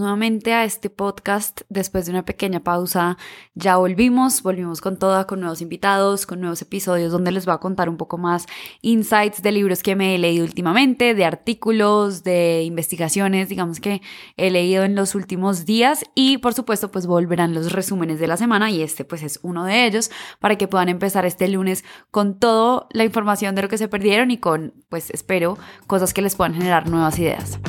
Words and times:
nuevamente 0.00 0.52
a 0.52 0.64
este 0.64 0.90
podcast. 0.90 1.60
Después 1.68 2.06
de 2.06 2.10
una 2.10 2.24
pequeña 2.24 2.60
pausa, 2.60 3.16
ya 3.54 3.76
volvimos, 3.76 4.42
volvimos 4.42 4.80
con 4.80 4.98
toda, 4.98 5.26
con 5.26 5.40
nuevos 5.40 5.60
invitados, 5.62 6.26
con 6.26 6.40
nuevos 6.40 6.60
episodios 6.62 7.12
donde 7.12 7.30
les 7.30 7.46
voy 7.46 7.54
a 7.54 7.58
contar 7.58 7.88
un 7.88 7.96
poco 7.96 8.18
más 8.18 8.46
insights 8.82 9.42
de 9.42 9.52
libros 9.52 9.82
que 9.82 9.94
me 9.94 10.14
he 10.14 10.18
leído 10.18 10.44
últimamente, 10.44 11.14
de 11.14 11.24
artículos, 11.24 12.24
de 12.24 12.64
investigaciones, 12.64 13.48
digamos 13.48 13.78
que 13.78 14.02
he 14.36 14.50
leído 14.50 14.82
en 14.82 14.94
los 14.96 15.14
últimos 15.14 15.64
días 15.64 16.04
y 16.14 16.38
por 16.38 16.54
supuesto 16.54 16.90
pues 16.90 17.06
volverán 17.06 17.54
los 17.54 17.72
resúmenes 17.72 18.18
de 18.18 18.26
la 18.26 18.36
semana 18.36 18.70
y 18.70 18.82
este 18.82 19.04
pues 19.04 19.22
es 19.22 19.38
uno 19.42 19.64
de 19.64 19.86
ellos 19.86 20.10
para 20.40 20.56
que 20.56 20.66
puedan 20.66 20.88
empezar 20.88 21.26
este 21.26 21.46
lunes 21.48 21.84
con 22.10 22.38
toda 22.38 22.86
la 22.90 23.04
información 23.04 23.54
de 23.54 23.62
lo 23.62 23.68
que 23.68 23.78
se 23.78 23.88
perdieron 23.88 24.30
y 24.30 24.38
con 24.38 24.74
pues 24.88 25.10
espero 25.10 25.58
cosas 25.86 26.14
que 26.14 26.22
les 26.22 26.34
puedan 26.34 26.54
generar 26.54 26.88
nuevas 26.88 27.18
ideas. 27.18 27.60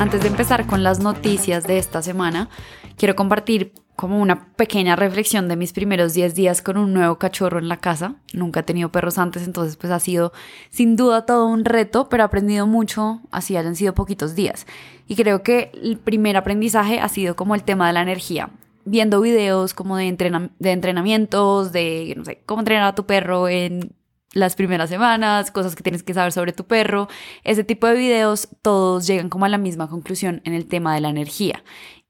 Antes 0.00 0.22
de 0.22 0.28
empezar 0.28 0.66
con 0.66 0.84
las 0.84 1.00
noticias 1.00 1.66
de 1.66 1.78
esta 1.78 2.02
semana, 2.02 2.48
quiero 2.96 3.16
compartir 3.16 3.72
como 3.96 4.20
una 4.20 4.52
pequeña 4.54 4.94
reflexión 4.94 5.48
de 5.48 5.56
mis 5.56 5.72
primeros 5.72 6.14
10 6.14 6.36
días 6.36 6.62
con 6.62 6.76
un 6.76 6.94
nuevo 6.94 7.18
cachorro 7.18 7.58
en 7.58 7.68
la 7.68 7.78
casa. 7.78 8.14
Nunca 8.32 8.60
he 8.60 8.62
tenido 8.62 8.92
perros 8.92 9.18
antes, 9.18 9.42
entonces 9.42 9.76
pues 9.76 9.92
ha 9.92 9.98
sido 9.98 10.32
sin 10.70 10.94
duda 10.94 11.26
todo 11.26 11.48
un 11.48 11.64
reto, 11.64 12.08
pero 12.08 12.22
he 12.22 12.26
aprendido 12.26 12.68
mucho, 12.68 13.20
así 13.32 13.56
hayan 13.56 13.74
sido 13.74 13.92
poquitos 13.92 14.36
días. 14.36 14.68
Y 15.08 15.16
creo 15.16 15.42
que 15.42 15.72
el 15.82 15.98
primer 15.98 16.36
aprendizaje 16.36 17.00
ha 17.00 17.08
sido 17.08 17.34
como 17.34 17.56
el 17.56 17.64
tema 17.64 17.88
de 17.88 17.94
la 17.94 18.02
energía. 18.02 18.50
Viendo 18.84 19.20
videos 19.20 19.74
como 19.74 19.96
de, 19.96 20.16
de 20.60 20.70
entrenamientos, 20.70 21.72
de, 21.72 22.14
no 22.16 22.24
sé, 22.24 22.40
cómo 22.46 22.60
entrenar 22.60 22.84
a 22.84 22.94
tu 22.94 23.04
perro 23.04 23.48
en 23.48 23.97
las 24.32 24.54
primeras 24.56 24.90
semanas, 24.90 25.50
cosas 25.50 25.74
que 25.74 25.82
tienes 25.82 26.02
que 26.02 26.14
saber 26.14 26.32
sobre 26.32 26.52
tu 26.52 26.64
perro, 26.64 27.08
ese 27.44 27.64
tipo 27.64 27.86
de 27.86 27.94
videos, 27.94 28.48
todos 28.62 29.06
llegan 29.06 29.28
como 29.28 29.44
a 29.44 29.48
la 29.48 29.58
misma 29.58 29.88
conclusión 29.88 30.42
en 30.44 30.54
el 30.54 30.66
tema 30.66 30.94
de 30.94 31.00
la 31.00 31.08
energía. 31.08 31.62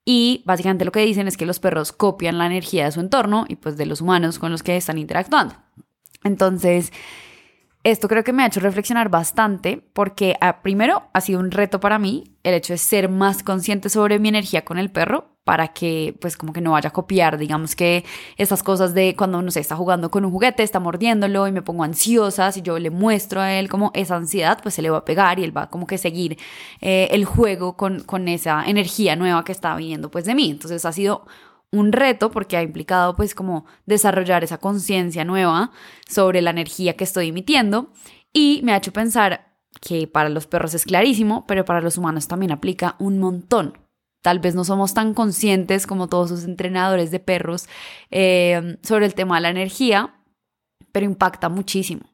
Y 0.05 0.43
básicamente 0.47 0.85
lo 0.85 0.93
que 0.93 1.01
dicen 1.01 1.29
es 1.29 1.37
que 1.37 1.47
los 1.47 1.61
perros 1.61 1.93
copian 1.93 2.39
la 2.39 2.47
energía 2.47 2.87
de 2.87 2.93
su 2.93 3.01
entorno 3.01 3.45
y 3.47 3.57
pues 3.57 3.77
de 3.77 3.87
los 3.87 4.01
humanos 4.01 4.39
con 4.39 4.51
los 4.51 4.63
que 4.63 4.77
están 4.77 4.99
interactuando. 4.99 5.55
Entonces, 6.25 6.93
esto 7.85 8.09
creo 8.09 8.25
que 8.25 8.33
me 8.33 8.43
ha 8.43 8.47
hecho 8.47 8.61
reflexionar 8.61 9.09
bastante 9.09 9.87
porque 9.93 10.37
ah, 10.41 10.63
primero 10.63 11.05
ha 11.13 11.21
sido 11.21 11.41
un 11.41 11.51
reto 11.51 11.79
para 11.79 11.99
mí 11.99 12.37
el 12.43 12.55
hecho 12.55 12.73
de 12.73 12.79
ser 12.79 13.09
más 13.09 13.43
consciente 13.43 13.89
sobre 13.89 14.19
mi 14.19 14.29
energía 14.29 14.65
con 14.65 14.79
el 14.79 14.91
perro 14.91 15.38
para 15.49 15.69
que 15.69 16.15
pues 16.21 16.37
como 16.37 16.53
que 16.53 16.61
no 16.61 16.73
vaya 16.73 16.91
a 16.91 16.93
copiar, 16.93 17.39
digamos 17.39 17.75
que 17.75 18.05
estas 18.37 18.63
cosas 18.63 18.93
de 18.93 19.17
cuando 19.17 19.39
uno 19.39 19.51
se 19.51 19.61
está 19.61 19.77
jugando 19.77 20.11
con 20.11 20.27
un 20.27 20.31
juguete, 20.31 20.63
está 20.63 20.79
mordiéndolo 20.79 21.49
y 21.49 21.53
me 21.53 21.63
pongo 21.63 21.85
ansiosa, 21.85 22.53
si 22.53 22.61
yo 22.61 22.79
le 22.79 22.91
muestro 22.91 23.41
a 23.41 23.55
él 23.55 23.71
como 23.71 23.91
esa 23.95 24.17
ansiedad, 24.17 24.59
pues 24.63 24.75
se 24.75 24.83
le 24.83 24.91
va 24.91 24.99
a 24.99 25.05
pegar 25.07 25.39
y 25.39 25.45
él 25.45 25.57
va 25.57 25.71
como 25.71 25.87
que 25.87 25.97
seguir 25.97 26.37
eh, 26.83 27.09
el 27.13 27.25
juego 27.25 27.79
con, 27.79 28.01
con 28.01 28.29
esa 28.29 28.63
energía 28.67 29.17
nueva 29.17 29.43
que 29.43 29.53
está 29.53 29.75
viniendo 29.75 30.11
pues 30.11 30.27
de 30.27 30.35
mí. 30.35 30.51
Entonces 30.51 30.85
ha 30.85 30.93
sido 30.93 31.27
un 31.73 31.93
reto 31.93 32.31
porque 32.31 32.59
ha 32.59 32.63
implicado 32.63 33.17
pues 33.17 33.35
como 33.35 33.65
desarrollar 33.87 34.45
esa 34.45 34.59
conciencia 34.59 35.25
nueva 35.25 35.71
sobre 36.07 36.43
la 36.43 36.51
energía 36.51 36.95
que 36.95 37.05
estoy 37.05 37.29
emitiendo 37.29 37.91
y 38.35 38.61
me 38.65 38.75
ha 38.75 38.77
hecho 38.77 38.93
pensar 38.93 39.55
que 39.81 40.07
para 40.09 40.29
los 40.29 40.47
perros 40.47 40.75
es 40.75 40.85
clarísimo, 40.85 41.47
pero 41.47 41.65
para 41.65 41.81
los 41.81 41.97
humanos 41.97 42.29
también 42.29 42.53
aplica 42.53 42.97
un 42.99 43.19
montón. 43.19 43.88
Tal 44.23 44.41
vez 44.41 44.55
no 44.55 44.65
somos 44.65 44.95
tan 44.95 45.15
conscientes 45.15 45.87
como 45.87 46.09
todos 46.09 46.29
sus 46.31 46.45
entrenadores 46.45 47.11
de 47.11 47.21
perros 47.21 47.69
eh, 48.11 48.77
sobre 48.83 49.07
el 49.07 49.15
tema 49.15 49.37
de 49.37 49.43
la 49.43 49.51
energía, 49.51 50.15
pero 50.93 51.07
impacta 51.07 51.49
muchísimo. 51.49 52.11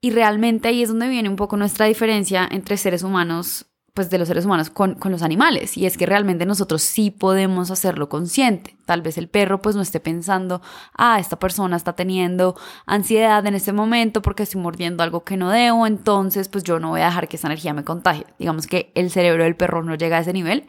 Y 0.00 0.10
realmente 0.10 0.68
ahí 0.68 0.82
es 0.82 0.88
donde 0.88 1.08
viene 1.08 1.28
un 1.28 1.36
poco 1.36 1.56
nuestra 1.56 1.86
diferencia 1.86 2.48
entre 2.50 2.76
seres 2.76 3.02
humanos 3.04 3.66
pues 3.94 4.08
de 4.08 4.16
los 4.16 4.28
seres 4.28 4.46
humanos 4.46 4.70
con, 4.70 4.94
con, 4.94 5.12
los 5.12 5.22
animales 5.22 5.76
y 5.76 5.84
es 5.84 5.98
que 5.98 6.06
realmente 6.06 6.46
nosotros 6.46 6.80
sí 6.80 7.10
podemos 7.10 7.70
hacerlo 7.70 8.08
consciente. 8.08 8.74
Tal 8.86 9.02
vez 9.02 9.18
el 9.18 9.28
perro 9.28 9.60
pues 9.60 9.76
no 9.76 9.82
esté 9.82 10.00
pensando, 10.00 10.62
ah, 10.96 11.18
esta 11.20 11.38
persona 11.38 11.76
está 11.76 11.92
teniendo 11.92 12.56
ansiedad 12.86 13.44
en 13.46 13.54
este 13.54 13.72
momento 13.72 14.22
porque 14.22 14.44
estoy 14.44 14.62
mordiendo 14.62 15.02
algo 15.02 15.24
que 15.24 15.36
no 15.36 15.50
debo, 15.50 15.86
entonces 15.86 16.48
pues 16.48 16.64
yo 16.64 16.80
no 16.80 16.88
voy 16.88 17.02
a 17.02 17.06
dejar 17.06 17.28
que 17.28 17.36
esa 17.36 17.48
energía 17.48 17.74
me 17.74 17.84
contagie. 17.84 18.26
Digamos 18.38 18.66
que 18.66 18.92
el 18.94 19.10
cerebro 19.10 19.44
del 19.44 19.56
perro 19.56 19.82
no 19.82 19.94
llega 19.94 20.16
a 20.16 20.20
ese 20.20 20.32
nivel, 20.32 20.66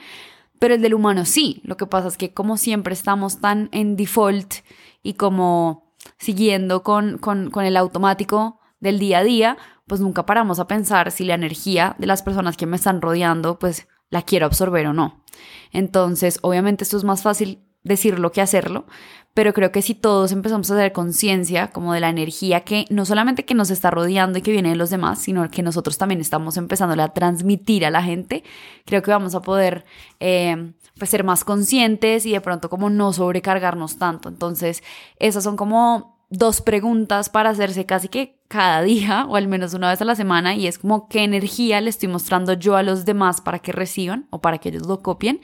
pero 0.63 0.75
el 0.75 0.81
del 0.81 0.94
humano 0.94 1.25
sí. 1.25 1.59
Lo 1.66 1.75
que 1.75 1.88
pasa 1.88 2.07
es 2.07 2.16
que 2.16 2.34
como 2.34 2.56
siempre 2.56 2.94
estamos 2.94 3.41
tan 3.41 3.68
en 3.74 3.97
default 3.97 4.63
y 5.01 5.16
como 5.16 5.91
siguiendo 6.18 6.84
con, 6.84 7.18
con, 7.18 7.51
con 7.51 7.66
el 7.66 7.75
automático 7.75 8.62
del 8.79 8.97
día 8.97 9.18
a 9.18 9.23
día, 9.25 9.57
pues 9.88 10.00
nunca 10.00 10.25
paramos 10.25 10.59
a 10.59 10.68
pensar 10.68 11.12
si 11.12 11.25
la 11.25 11.34
energía 11.34 11.97
de 12.00 12.07
las 12.07 12.23
personas 12.23 12.56
que 12.56 12.66
me 12.66 12.78
están 12.78 13.02
rodeando, 13.02 13.59
pues 13.59 13.90
la 14.09 14.22
quiero 14.22 14.46
absorber 14.46 14.88
o 14.88 14.94
no. 14.94 15.22
Entonces, 15.73 16.40
obviamente 16.44 16.85
esto 16.85 16.96
es 16.96 17.03
más 17.03 17.23
fácil 17.23 17.59
decirlo 17.83 18.31
que 18.31 18.41
hacerlo, 18.41 18.85
pero 19.33 19.53
creo 19.53 19.71
que 19.71 19.81
si 19.81 19.95
todos 19.95 20.31
empezamos 20.31 20.69
a 20.69 20.75
hacer 20.75 20.91
conciencia 20.91 21.71
como 21.71 21.94
de 21.94 21.99
la 21.99 22.09
energía 22.09 22.61
que 22.61 22.85
no 22.89 23.05
solamente 23.05 23.45
que 23.45 23.55
nos 23.55 23.71
está 23.71 23.89
rodeando 23.89 24.38
y 24.38 24.41
que 24.41 24.51
viene 24.51 24.69
de 24.69 24.75
los 24.75 24.91
demás, 24.91 25.19
sino 25.19 25.49
que 25.49 25.63
nosotros 25.63 25.97
también 25.97 26.22
estamos 26.22 26.55
empezando 26.57 27.01
a 27.01 27.13
transmitir 27.13 27.85
a 27.85 27.89
la 27.89 28.03
gente, 28.03 28.43
creo 28.85 29.01
que 29.01 29.11
vamos 29.11 29.33
a 29.33 29.41
poder 29.41 29.85
eh, 30.19 30.73
pues 30.97 31.09
ser 31.09 31.23
más 31.23 31.43
conscientes 31.43 32.25
y 32.25 32.31
de 32.31 32.41
pronto 32.41 32.69
como 32.69 32.89
no 32.89 33.11
sobrecargarnos 33.11 33.97
tanto. 33.97 34.29
Entonces, 34.29 34.83
esas 35.17 35.43
son 35.43 35.57
como 35.57 36.13
dos 36.29 36.61
preguntas 36.61 37.29
para 37.29 37.49
hacerse 37.49 37.85
casi 37.85 38.07
que 38.09 38.39
cada 38.47 38.81
día 38.83 39.25
o 39.27 39.35
al 39.35 39.47
menos 39.47 39.73
una 39.73 39.89
vez 39.89 40.01
a 40.01 40.05
la 40.05 40.16
semana 40.16 40.55
y 40.55 40.67
es 40.67 40.79
como 40.79 41.07
qué 41.07 41.23
energía 41.23 41.81
le 41.81 41.89
estoy 41.89 42.09
mostrando 42.09 42.53
yo 42.53 42.75
a 42.75 42.83
los 42.83 43.05
demás 43.05 43.41
para 43.41 43.59
que 43.59 43.72
reciban 43.72 44.27
o 44.29 44.41
para 44.41 44.57
que 44.57 44.69
ellos 44.69 44.88
lo 44.88 45.01
copien 45.01 45.41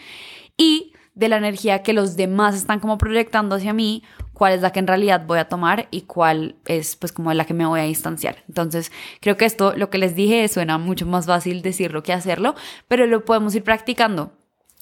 y 0.57 0.93
de 1.19 1.29
la 1.29 1.37
energía 1.37 1.83
que 1.83 1.93
los 1.93 2.15
demás 2.15 2.55
están 2.55 2.79
como 2.79 2.97
proyectando 2.97 3.55
hacia 3.55 3.73
mí, 3.73 4.03
cuál 4.33 4.53
es 4.53 4.61
la 4.61 4.71
que 4.71 4.79
en 4.79 4.87
realidad 4.87 5.25
voy 5.27 5.39
a 5.39 5.49
tomar 5.49 5.87
y 5.91 6.01
cuál 6.01 6.55
es 6.65 6.95
pues 6.95 7.11
como 7.11 7.33
la 7.33 7.45
que 7.45 7.53
me 7.53 7.65
voy 7.65 7.81
a 7.81 7.83
distanciar. 7.83 8.37
Entonces, 8.47 8.91
creo 9.19 9.35
que 9.37 9.45
esto, 9.45 9.73
lo 9.75 9.89
que 9.89 9.97
les 9.97 10.15
dije, 10.15 10.47
suena 10.47 10.77
mucho 10.77 11.05
más 11.05 11.25
fácil 11.25 11.61
decirlo 11.61 12.03
que 12.03 12.13
hacerlo, 12.13 12.55
pero 12.87 13.05
lo 13.05 13.25
podemos 13.25 13.53
ir 13.55 13.63
practicando 13.63 14.31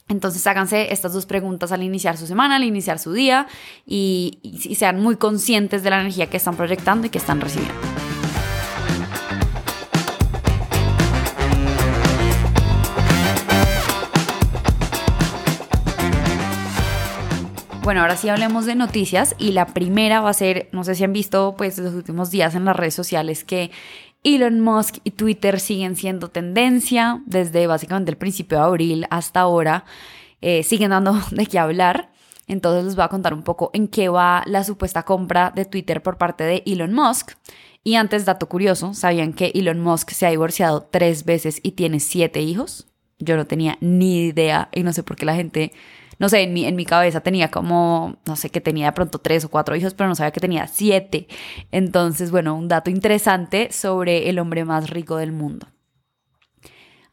entonces 0.10 0.48
háganse 0.48 0.94
estas 0.94 1.12
dos 1.12 1.26
preguntas 1.26 1.74
al 1.74 1.84
iniciar 1.84 2.18
su 2.18 2.28
semana, 2.28 2.56
al 2.56 2.64
iniciar 2.64 2.98
su 2.98 3.12
día 3.12 3.48
y, 3.86 4.40
y, 4.42 4.76
sean 4.76 5.02
muy 5.02 5.18
conscientes 5.18 5.84
de 5.84 5.90
la 5.90 6.00
energía 6.00 6.30
que 6.30 6.38
están 6.38 6.56
proyectando 6.56 7.08
y 7.08 7.10
que 7.10 7.18
están 7.18 7.42
recibiendo. 7.42 8.07
Bueno, 17.88 18.02
ahora 18.02 18.18
sí 18.18 18.28
hablemos 18.28 18.66
de 18.66 18.76
noticias 18.76 19.34
y 19.40 19.54
la 19.54 19.68
primera 19.68 20.20
va 20.20 20.32
a 20.32 20.34
ser, 20.34 20.68
no 20.74 20.84
sé 20.84 20.94
si 20.94 21.06
han 21.06 21.14
visto 21.14 21.56
pues 21.58 21.78
los 21.78 21.94
últimos 21.94 22.30
días 22.30 22.54
en 22.54 22.66
las 22.66 22.76
redes 22.76 22.94
sociales 22.94 23.46
que 23.46 23.72
Elon 24.26 24.60
Musk 24.60 24.98
y 25.06 25.12
Twitter 25.12 25.58
siguen 25.62 25.96
siendo 25.96 26.28
tendencia 26.28 27.24
desde 27.26 27.66
básicamente 27.66 28.12
el 28.12 28.18
principio 28.18 28.58
de 28.58 28.64
abril 28.66 29.08
hasta 29.10 29.40
ahora. 29.40 29.86
Eh, 30.42 30.64
siguen 30.64 30.90
dando 30.90 31.14
de 31.32 31.46
qué 31.46 31.60
hablar. 31.60 32.12
Entonces 32.46 32.84
les 32.84 32.98
voy 32.98 33.06
a 33.06 33.08
contar 33.08 33.34
un 33.34 33.44
poco 33.44 33.72
en 33.74 33.88
qué 33.88 34.10
va 34.10 34.44
la 34.48 34.66
supuesta 34.66 35.04
compra 35.04 35.54
de 35.56 35.64
Twitter 35.64 36.04
por 36.04 36.18
parte 36.18 36.44
de 36.44 36.64
Elon 36.66 36.92
Musk. 36.92 37.38
Y 37.86 37.96
antes, 37.96 38.26
dato 38.26 38.50
curioso, 38.50 38.94
¿sabían 38.96 39.32
que 39.32 39.54
Elon 39.56 39.80
Musk 39.80 40.10
se 40.10 40.26
ha 40.26 40.30
divorciado 40.30 40.82
tres 40.92 41.24
veces 41.24 41.62
y 41.64 41.72
tiene 41.72 42.02
siete 42.02 42.42
hijos? 42.42 42.90
Yo 43.18 43.38
no 43.38 43.48
tenía 43.48 43.78
ni 43.80 44.26
idea 44.26 44.68
y 44.74 44.84
no 44.84 44.92
sé 44.92 45.04
por 45.04 45.16
qué 45.16 45.26
la 45.26 45.36
gente 45.36 45.72
no 46.20 46.30
sé, 46.30 46.42
en 46.42 46.54
mi, 46.54 46.66
en 46.66 46.76
mi 46.76 46.86
cabeza 46.86 47.22
tenía 47.22 47.50
como, 47.52 48.18
no 48.26 48.36
sé, 48.36 48.50
que 48.50 48.62
tenía 48.62 48.88
de 48.88 48.92
pronto 48.94 49.20
tres 49.20 49.46
o 49.46 49.50
cuatro 49.50 49.76
hijos, 49.76 49.94
pero 49.94 50.10
no 50.10 50.16
sabía 50.16 50.32
que 50.32 50.40
tenía 50.40 50.68
siete. 50.68 51.28
Entonces, 51.72 52.32
bueno, 52.32 52.56
un 52.56 52.68
dato 52.68 52.90
interesante 52.90 53.72
sobre 53.72 54.30
el 54.30 54.40
hombre 54.40 54.66
más 54.66 54.90
rico 54.90 55.18
del 55.18 55.32
mundo. 55.32 55.68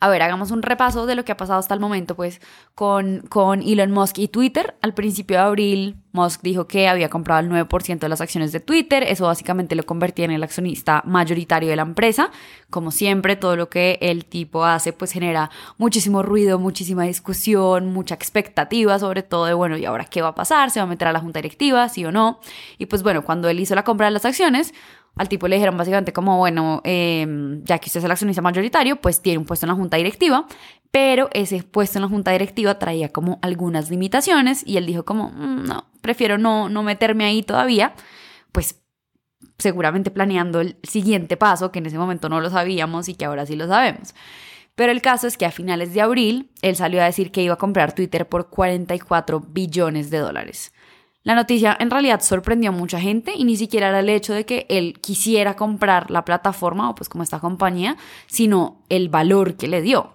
A 0.05 0.09
ver, 0.11 0.21
hagamos 0.21 0.51
un 0.51 0.61
repaso 0.61 1.07
de 1.07 1.15
lo 1.15 1.25
que 1.25 1.33
ha 1.33 1.37
pasado 1.39 1.59
hasta 1.59 1.73
el 1.73 1.81
momento, 1.81 2.15
pues, 2.15 2.43
con, 2.75 3.21
con 3.31 3.63
Elon 3.63 3.91
Musk 3.91 4.19
y 4.19 4.29
Twitter. 4.29 4.75
Al 4.83 4.93
principio 4.93 5.39
de 5.39 5.43
abril, 5.43 5.97
Musk 6.13 6.43
dijo 6.43 6.69
que 6.69 6.89
había 6.89 7.09
comprado 7.09 7.41
el 7.41 7.49
9% 7.49 8.01
de 8.01 8.09
las 8.11 8.21
acciones 8.21 8.53
de 8.53 8.61
Twitter. 8.61 9.03
Eso 9.03 9.25
básicamente 9.25 9.75
lo 9.75 9.87
convertía 9.87 10.27
en 10.27 10.33
el 10.33 10.43
accionista 10.43 11.01
mayoritario 11.07 11.71
de 11.71 11.77
la 11.77 11.85
empresa. 11.85 12.31
Como 12.69 12.91
siempre, 12.91 13.37
todo 13.37 13.57
lo 13.57 13.71
que 13.71 13.99
el 14.03 14.27
tipo 14.27 14.67
hace, 14.67 14.93
pues, 14.93 15.11
genera 15.11 15.51
muchísimo 15.79 16.23
ruido, 16.23 16.59
muchísima 16.59 17.05
discusión, 17.05 17.91
mucha 17.91 18.15
expectativa, 18.15 18.99
sobre 18.99 19.23
todo 19.23 19.47
de, 19.47 19.55
bueno, 19.55 19.79
¿y 19.79 19.87
ahora 19.87 20.05
qué 20.05 20.21
va 20.21 20.29
a 20.29 20.35
pasar? 20.35 20.71
¿Se 20.71 20.81
va 20.81 20.85
a 20.85 20.87
meter 20.87 21.09
a 21.09 21.13
la 21.13 21.21
junta 21.21 21.39
directiva? 21.39 21.89
¿Sí 21.89 22.05
o 22.05 22.13
no? 22.13 22.41
Y 22.77 22.85
pues, 22.85 23.03
bueno, 23.03 23.25
cuando 23.25 23.49
él 23.49 23.59
hizo 23.59 23.75
la 23.75 23.85
compra 23.85 24.09
de 24.09 24.13
las 24.13 24.27
acciones, 24.27 24.75
al 25.17 25.29
tipo 25.29 25.47
le 25.47 25.57
dijeron 25.57 25.77
básicamente 25.77 26.13
como, 26.13 26.39
bueno, 26.39 26.81
em, 26.85 27.63
ya 27.65 27.79
que 27.79 27.89
usted 27.89 27.99
es 27.99 28.05
el 28.05 28.11
accionista 28.11 28.43
mayoritario, 28.43 28.97
pues 28.97 29.23
tiene 29.23 29.39
un 29.39 29.45
puesto 29.45 29.67
en 29.67 29.69
la 29.69 29.77
junta 29.77 29.97
directiva, 29.97 30.47
pero 30.91 31.29
ese 31.33 31.63
puesto 31.63 31.99
en 31.99 32.03
la 32.03 32.09
junta 32.09 32.33
directiva 32.33 32.79
traía 32.79 33.11
como 33.11 33.39
algunas 33.43 33.91
limitaciones 33.91 34.67
y 34.67 34.77
él 34.77 34.87
dijo 34.87 35.05
como, 35.05 35.31
mm, 35.31 35.65
no, 35.65 35.87
prefiero 36.01 36.39
no, 36.39 36.69
no 36.69 36.83
meterme 36.83 37.25
ahí 37.25 37.43
todavía, 37.43 37.95
pues 38.53 38.81
seguramente 39.59 40.11
planeando 40.11 40.61
el 40.61 40.77
siguiente 40.83 41.37
paso, 41.37 41.71
que 41.71 41.79
en 41.79 41.87
ese 41.87 41.99
momento 41.99 42.29
no 42.29 42.41
lo 42.41 42.51
sabíamos 42.51 43.09
y 43.09 43.15
que 43.15 43.25
ahora 43.25 43.47
sí 43.47 43.57
lo 43.57 43.69
sabemos. 43.69 44.15
Pero 44.75 44.91
el 44.91 45.03
caso 45.03 45.29
es 45.29 45.37
que 45.37 45.47
a 45.47 45.53
finales 45.53 45.95
de 45.95 46.01
abril 46.01 46.51
él 46.63 46.75
salió 46.75 47.01
a 47.01 47.05
decir 47.05 47.31
que 47.31 47.43
iba 47.43 47.55
a 47.55 47.59
comprar 47.59 47.95
Twitter 47.95 48.29
por 48.29 48.51
44 48.51 49.41
billones 49.41 50.11
de 50.11 50.19
dólares. 50.19 50.73
La 51.25 51.35
noticia 51.35 51.75
en 51.81 51.91
realidad 51.91 52.21
sorprendió 52.21 52.69
a 52.69 52.73
mucha 52.73 53.01
gente 53.01 53.33
y 53.35 53.45
ni 53.45 53.57
siquiera 53.57 53.89
era 53.89 54.01
el 54.01 54.11
hecho 54.11 54.35
de 54.35 54.45
que 54.45 54.67
él 54.69 55.01
quisiera 55.01 55.57
comprar 55.57 56.11
la 56.11 56.25
plataforma 56.27 56.91
o 56.91 56.95
pues 56.95 57.09
como 57.09 57.25
esta 57.25 57.41
compañía, 57.41 57.97
sino 58.27 58.85
el 58.91 59.09
valor 59.09 59.57
que 59.57 59.67
le 59.67 59.81
dio. 59.81 60.13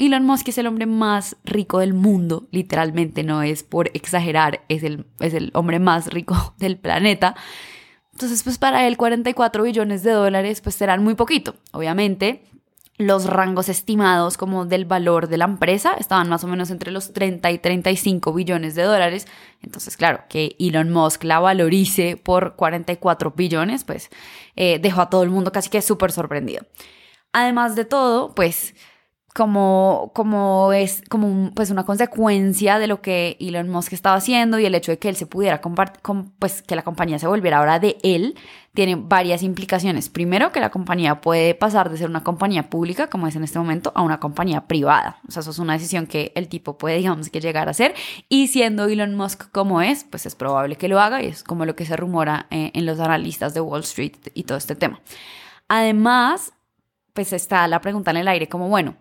Elon 0.00 0.24
Musk 0.24 0.48
es 0.48 0.58
el 0.58 0.66
hombre 0.66 0.86
más 0.86 1.36
rico 1.44 1.78
del 1.78 1.94
mundo, 1.94 2.48
literalmente 2.50 3.22
no 3.22 3.42
es 3.42 3.62
por 3.62 3.90
exagerar, 3.94 4.64
es 4.68 4.82
el, 4.82 5.06
es 5.20 5.34
el 5.34 5.52
hombre 5.54 5.78
más 5.78 6.08
rico 6.08 6.54
del 6.58 6.78
planeta. 6.78 7.36
Entonces, 8.12 8.42
pues 8.42 8.58
para 8.58 8.88
él 8.88 8.96
44 8.96 9.62
billones 9.62 10.02
de 10.02 10.10
dólares 10.10 10.60
pues 10.60 10.74
serán 10.74 11.04
muy 11.04 11.14
poquito. 11.14 11.54
Obviamente, 11.70 12.44
los 12.98 13.26
rangos 13.26 13.68
estimados 13.68 14.36
como 14.36 14.66
del 14.66 14.84
valor 14.84 15.28
de 15.28 15.38
la 15.38 15.44
empresa 15.44 15.94
estaban 15.94 16.28
más 16.28 16.42
o 16.42 16.48
menos 16.48 16.70
entre 16.70 16.90
los 16.90 17.12
30 17.12 17.50
y 17.52 17.58
35 17.58 18.32
billones 18.32 18.74
de 18.74 18.82
dólares. 18.82 19.26
Entonces, 19.62 19.96
claro, 19.96 20.24
que 20.28 20.56
Elon 20.58 20.90
Musk 20.90 21.22
la 21.22 21.38
valorice 21.38 22.16
por 22.16 22.56
44 22.56 23.30
billones, 23.36 23.84
pues 23.84 24.10
eh, 24.56 24.80
dejó 24.80 25.00
a 25.00 25.10
todo 25.10 25.22
el 25.22 25.30
mundo 25.30 25.52
casi 25.52 25.70
que 25.70 25.80
súper 25.80 26.10
sorprendido. 26.10 26.66
Además 27.32 27.76
de 27.76 27.84
todo, 27.84 28.34
pues 28.34 28.74
como, 29.32 30.10
como 30.14 30.72
es 30.72 31.02
como 31.08 31.52
pues 31.54 31.70
una 31.70 31.84
consecuencia 31.84 32.80
de 32.80 32.88
lo 32.88 33.00
que 33.00 33.36
Elon 33.38 33.68
Musk 33.68 33.92
estaba 33.92 34.16
haciendo 34.16 34.58
y 34.58 34.66
el 34.66 34.74
hecho 34.74 34.90
de 34.90 34.98
que 34.98 35.08
él 35.08 35.14
se 35.14 35.26
pudiera 35.26 35.60
compartir, 35.60 36.00
pues 36.40 36.62
que 36.62 36.74
la 36.74 36.82
compañía 36.82 37.20
se 37.20 37.28
volviera 37.28 37.58
ahora 37.58 37.78
de 37.78 37.98
él, 38.02 38.34
tiene 38.78 38.94
varias 38.94 39.42
implicaciones. 39.42 40.08
Primero, 40.08 40.52
que 40.52 40.60
la 40.60 40.70
compañía 40.70 41.20
puede 41.20 41.56
pasar 41.56 41.90
de 41.90 41.96
ser 41.96 42.08
una 42.08 42.22
compañía 42.22 42.70
pública, 42.70 43.08
como 43.08 43.26
es 43.26 43.34
en 43.34 43.42
este 43.42 43.58
momento, 43.58 43.90
a 43.96 44.02
una 44.02 44.20
compañía 44.20 44.68
privada. 44.68 45.18
O 45.26 45.32
sea, 45.32 45.40
eso 45.40 45.50
es 45.50 45.58
una 45.58 45.72
decisión 45.72 46.06
que 46.06 46.30
el 46.36 46.46
tipo 46.46 46.78
puede, 46.78 46.96
digamos, 46.98 47.28
que 47.28 47.40
llegar 47.40 47.66
a 47.66 47.72
hacer. 47.72 47.96
Y 48.28 48.46
siendo 48.46 48.84
Elon 48.84 49.16
Musk 49.16 49.50
como 49.50 49.82
es, 49.82 50.04
pues 50.04 50.26
es 50.26 50.36
probable 50.36 50.76
que 50.76 50.86
lo 50.86 51.00
haga 51.00 51.24
y 51.24 51.26
es 51.26 51.42
como 51.42 51.64
lo 51.64 51.74
que 51.74 51.86
se 51.86 51.96
rumora 51.96 52.46
eh, 52.50 52.70
en 52.72 52.86
los 52.86 53.00
analistas 53.00 53.52
de 53.52 53.60
Wall 53.60 53.80
Street 53.80 54.12
y 54.32 54.44
todo 54.44 54.56
este 54.56 54.76
tema. 54.76 55.00
Además, 55.66 56.52
pues 57.14 57.32
está 57.32 57.66
la 57.66 57.80
pregunta 57.80 58.12
en 58.12 58.18
el 58.18 58.28
aire 58.28 58.48
como, 58.48 58.68
bueno, 58.68 58.94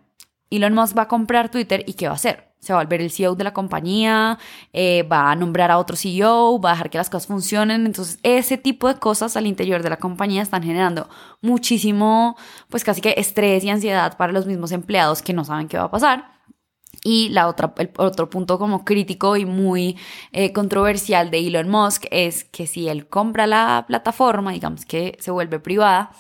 Elon 0.50 0.74
Musk 0.74 0.98
va 0.98 1.04
a 1.04 1.08
comprar 1.08 1.50
Twitter 1.50 1.84
y 1.88 1.94
¿qué 1.94 2.08
va 2.08 2.14
a 2.14 2.16
hacer? 2.16 2.48
Se 2.60 2.74
va 2.74 2.80
a 2.80 2.84
volver 2.84 3.02
el 3.02 3.12
CEO 3.12 3.36
de 3.36 3.44
la 3.44 3.54
compañía, 3.54 4.40
eh, 4.74 5.04
va 5.04 5.32
a 5.32 5.36
nombrar 5.36 5.70
a 5.70 5.78
otro 5.78 5.96
CEO, 5.96 6.60
va 6.60 6.72
a 6.72 6.74
dejar 6.74 6.90
que 6.90 6.98
las 6.98 7.10
cosas 7.10 7.28
funcionen. 7.28 7.86
Entonces, 7.86 8.20
ese 8.24 8.58
tipo 8.58 8.88
de 8.88 9.00
cosas 9.00 9.38
al 9.38 9.46
interior 9.46 9.84
de 9.84 9.90
la 9.90 9.98
compañía 9.98 10.42
están 10.42 10.64
generando 10.64 11.08
muchísimo, 11.42 12.36
pues 12.70 12.84
casi 12.84 13.02
que 13.02 13.14
estrés 13.18 13.64
y 13.64 13.70
ansiedad 13.70 14.18
para 14.18 14.34
los 14.34 14.48
mismos 14.48 14.72
empleados 14.72 15.22
que 15.22 15.34
no 15.34 15.46
saben 15.46 15.68
qué 15.68 15.78
va 15.78 15.86
a 15.86 15.92
pasar. 15.92 16.38
Y 17.04 17.30
la 17.30 17.48
otra, 17.48 17.74
el 17.78 17.92
otro 17.98 18.30
punto 18.30 18.58
como 18.58 18.84
crítico 18.84 19.38
y 19.38 19.46
muy 19.46 19.98
eh, 20.32 20.52
controversial 20.52 21.30
de 21.30 21.46
Elon 21.46 21.70
Musk 21.70 22.06
es 22.12 22.44
que 22.46 22.66
si 22.68 22.90
él 22.90 23.08
compra 23.08 23.46
la 23.48 23.86
plataforma, 23.88 24.52
digamos 24.52 24.86
que 24.86 25.16
se 25.20 25.32
vuelve 25.32 25.60
privada, 25.60 26.12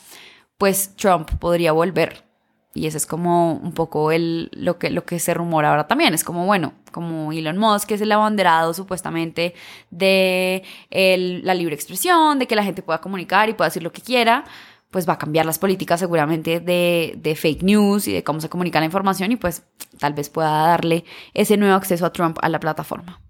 pues 0.57 0.95
Trump 0.95 1.31
podría 1.39 1.71
volver 1.71 2.26
y 2.73 2.85
ese 2.85 2.97
es 2.97 3.05
como 3.05 3.53
un 3.53 3.73
poco 3.73 4.11
el, 4.11 4.49
lo, 4.53 4.77
que, 4.77 4.89
lo 4.91 5.03
que 5.03 5.19
se 5.19 5.33
rumora 5.33 5.69
ahora 5.69 5.87
también. 5.87 6.13
Es 6.13 6.23
como, 6.23 6.45
bueno, 6.45 6.73
como 6.91 7.31
Elon 7.31 7.57
Musk 7.57 7.91
es 7.91 8.01
el 8.01 8.11
abanderado 8.11 8.73
supuestamente 8.73 9.55
de 9.89 10.63
la 10.91 11.53
libre 11.53 11.75
expresión, 11.75 12.37
de 12.39 12.47
que 12.47 12.55
la 12.55 12.63
gente 12.63 12.83
pueda 12.83 13.01
comunicar 13.01 13.49
y 13.49 13.53
pueda 13.53 13.69
decir 13.69 13.81
lo 13.81 13.91
que 13.91 14.01
quiera, 14.01 14.45
pues 14.91 15.07
va 15.07 15.13
a 15.13 15.17
cambiar 15.17 15.45
las 15.45 15.59
políticas 15.59 15.99
seguramente 15.99 16.59
de, 16.59 17.15
de 17.17 17.35
fake 17.35 17.63
news 17.63 18.07
y 18.07 18.13
de 18.13 18.23
cómo 18.23 18.39
se 18.41 18.49
comunica 18.49 18.79
la 18.79 18.85
información 18.85 19.31
y 19.31 19.37
pues 19.37 19.63
tal 19.99 20.13
vez 20.13 20.29
pueda 20.29 20.67
darle 20.67 21.03
ese 21.33 21.57
nuevo 21.57 21.75
acceso 21.75 22.05
a 22.05 22.13
Trump 22.13 22.37
a 22.41 22.49
la 22.49 22.59
plataforma. 22.59 23.21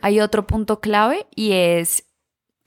Hay 0.00 0.20
otro 0.20 0.46
punto 0.46 0.80
clave 0.80 1.26
y 1.34 1.52
es 1.52 2.04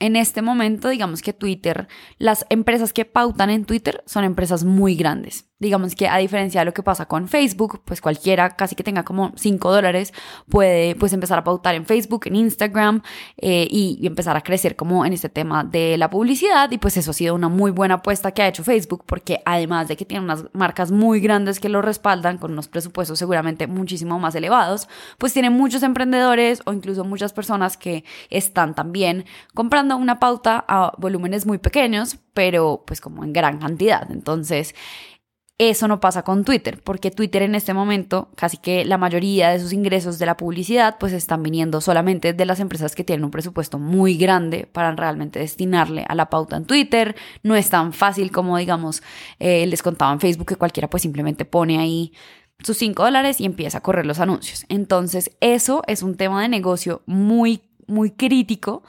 en 0.02 0.16
este 0.16 0.42
momento, 0.42 0.88
digamos 0.88 1.22
que 1.22 1.32
Twitter, 1.32 1.86
las 2.18 2.44
empresas 2.50 2.92
que 2.92 3.04
pautan 3.04 3.50
en 3.50 3.64
Twitter 3.64 4.02
son 4.04 4.24
empresas 4.24 4.64
muy 4.64 4.96
grandes. 4.96 5.48
Digamos 5.62 5.94
que 5.94 6.08
a 6.08 6.18
diferencia 6.18 6.60
de 6.60 6.64
lo 6.64 6.74
que 6.74 6.82
pasa 6.82 7.06
con 7.06 7.28
Facebook, 7.28 7.82
pues 7.84 8.00
cualquiera, 8.00 8.56
casi 8.56 8.74
que 8.74 8.82
tenga 8.82 9.04
como 9.04 9.30
5 9.36 9.70
dólares, 9.70 10.12
puede 10.48 10.96
pues 10.96 11.12
empezar 11.12 11.38
a 11.38 11.44
pautar 11.44 11.76
en 11.76 11.86
Facebook, 11.86 12.26
en 12.26 12.34
Instagram 12.34 13.00
eh, 13.36 13.68
y, 13.70 14.04
empezar 14.04 14.36
a 14.36 14.40
crecer 14.40 14.74
como 14.74 15.06
en 15.06 15.12
este 15.12 15.28
tema 15.28 15.62
de 15.62 15.96
la 15.98 16.10
publicidad. 16.10 16.68
Y 16.72 16.78
pues 16.78 16.96
eso 16.96 17.12
ha 17.12 17.14
sido 17.14 17.36
una 17.36 17.48
muy 17.48 17.70
buena 17.70 17.94
apuesta 17.94 18.32
que 18.32 18.42
ha 18.42 18.48
hecho 18.48 18.64
Facebook 18.64 19.04
porque 19.06 19.40
además 19.44 19.86
de 19.86 19.96
que 19.96 20.04
tiene 20.04 20.24
unas 20.24 20.46
marcas 20.52 20.90
muy 20.90 21.20
grandes 21.20 21.60
que 21.60 21.68
lo 21.68 21.80
respaldan 21.80 22.38
con 22.38 22.50
unos 22.50 22.66
presupuestos 22.66 23.20
seguramente 23.20 23.68
muchísimo 23.68 24.18
más 24.18 24.34
elevados, 24.34 24.88
pues 25.16 25.32
tiene 25.32 25.50
muchos 25.50 25.84
emprendedores 25.84 26.60
o 26.66 26.72
incluso 26.72 27.04
muchas 27.04 27.32
personas 27.32 27.76
que 27.76 28.02
están 28.30 28.74
también 28.74 29.26
comprando 29.54 29.96
una 29.96 30.18
pauta 30.18 30.64
a 30.66 30.92
volúmenes 30.98 31.46
muy 31.46 31.58
pequeños, 31.58 32.18
pero 32.34 32.82
pues 32.86 33.00
como 33.00 33.22
en 33.22 33.32
gran 33.32 33.58
cantidad. 33.58 34.10
Entonces, 34.10 34.74
eso 35.58 35.86
no 35.86 36.00
pasa 36.00 36.22
con 36.22 36.44
Twitter, 36.44 36.80
porque 36.82 37.10
Twitter 37.10 37.42
en 37.42 37.54
este 37.54 37.74
momento, 37.74 38.30
casi 38.36 38.56
que 38.56 38.84
la 38.84 38.98
mayoría 38.98 39.50
de 39.50 39.60
sus 39.60 39.72
ingresos 39.72 40.18
de 40.18 40.26
la 40.26 40.36
publicidad, 40.36 40.96
pues 40.98 41.12
están 41.12 41.42
viniendo 41.42 41.80
solamente 41.80 42.32
de 42.32 42.46
las 42.46 42.58
empresas 42.58 42.94
que 42.94 43.04
tienen 43.04 43.24
un 43.24 43.30
presupuesto 43.30 43.78
muy 43.78 44.16
grande 44.16 44.66
para 44.66 44.92
realmente 44.96 45.38
destinarle 45.38 46.04
a 46.08 46.14
la 46.14 46.30
pauta 46.30 46.56
en 46.56 46.64
Twitter. 46.64 47.14
No 47.42 47.54
es 47.54 47.70
tan 47.70 47.92
fácil 47.92 48.32
como, 48.32 48.56
digamos, 48.56 49.02
eh, 49.38 49.66
les 49.66 49.82
contaba 49.82 50.12
en 50.12 50.20
Facebook 50.20 50.48
que 50.48 50.56
cualquiera 50.56 50.90
pues 50.90 51.02
simplemente 51.02 51.44
pone 51.44 51.78
ahí 51.78 52.12
sus 52.64 52.78
5 52.78 53.02
dólares 53.02 53.40
y 53.40 53.44
empieza 53.44 53.78
a 53.78 53.82
correr 53.82 54.06
los 54.06 54.20
anuncios. 54.20 54.64
Entonces, 54.68 55.36
eso 55.40 55.82
es 55.86 56.02
un 56.02 56.16
tema 56.16 56.42
de 56.42 56.48
negocio 56.48 57.02
muy, 57.06 57.62
muy 57.86 58.10
crítico 58.10 58.82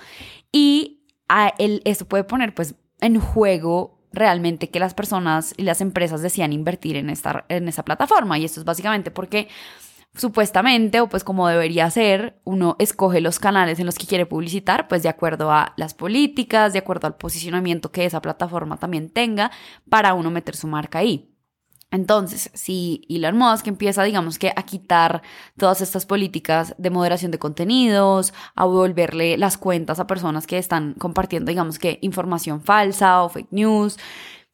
y 0.51 1.05
a 1.27 1.53
el, 1.57 1.81
eso 1.85 2.05
puede 2.05 2.23
poner 2.23 2.55
pues 2.55 2.75
en 3.01 3.19
juego 3.19 3.92
realmente 4.13 4.69
que 4.69 4.79
las 4.79 4.93
personas 4.93 5.53
y 5.57 5.63
las 5.63 5.81
empresas 5.81 6.21
decían 6.21 6.53
invertir 6.53 6.95
en 6.95 7.09
esta, 7.09 7.45
en 7.49 7.67
esa 7.67 7.83
plataforma. 7.83 8.37
Y 8.37 8.45
esto 8.45 8.59
es 8.59 8.65
básicamente 8.65 9.11
porque 9.11 9.49
supuestamente, 10.15 11.01
o 11.01 11.09
pues 11.09 11.23
como 11.23 11.47
debería 11.47 11.89
ser, 11.89 12.39
uno 12.43 12.75
escoge 12.79 13.19
los 13.19 13.39
canales 13.39 13.79
en 13.79 13.85
los 13.85 13.97
que 13.97 14.05
quiere 14.05 14.25
publicitar, 14.25 14.87
pues 14.87 15.03
de 15.03 15.09
acuerdo 15.09 15.51
a 15.51 15.73
las 15.75 15.93
políticas, 15.93 16.73
de 16.73 16.79
acuerdo 16.79 17.07
al 17.07 17.15
posicionamiento 17.15 17.91
que 17.91 18.05
esa 18.05 18.21
plataforma 18.21 18.77
también 18.77 19.09
tenga, 19.09 19.51
para 19.89 20.13
uno 20.13 20.29
meter 20.29 20.55
su 20.55 20.67
marca 20.67 20.99
ahí. 20.99 21.32
Entonces, 21.93 22.49
si 22.55 23.05
Elon 23.07 23.37
Musk 23.37 23.67
empieza, 23.67 24.01
digamos 24.01 24.39
que, 24.39 24.51
a 24.55 24.63
quitar 24.63 25.21
todas 25.57 25.79
estas 25.79 26.07
políticas 26.07 26.73
de 26.79 26.89
moderación 26.89 27.29
de 27.29 27.37
contenidos, 27.37 28.33
a 28.55 28.65
volverle 28.65 29.37
las 29.37 29.59
cuentas 29.59 29.99
a 29.99 30.07
personas 30.07 30.47
que 30.47 30.57
están 30.57 30.95
compartiendo, 30.95 31.49
digamos 31.49 31.77
que, 31.77 31.99
información 32.01 32.63
falsa 32.63 33.21
o 33.21 33.29
fake 33.29 33.51
news, 33.51 33.99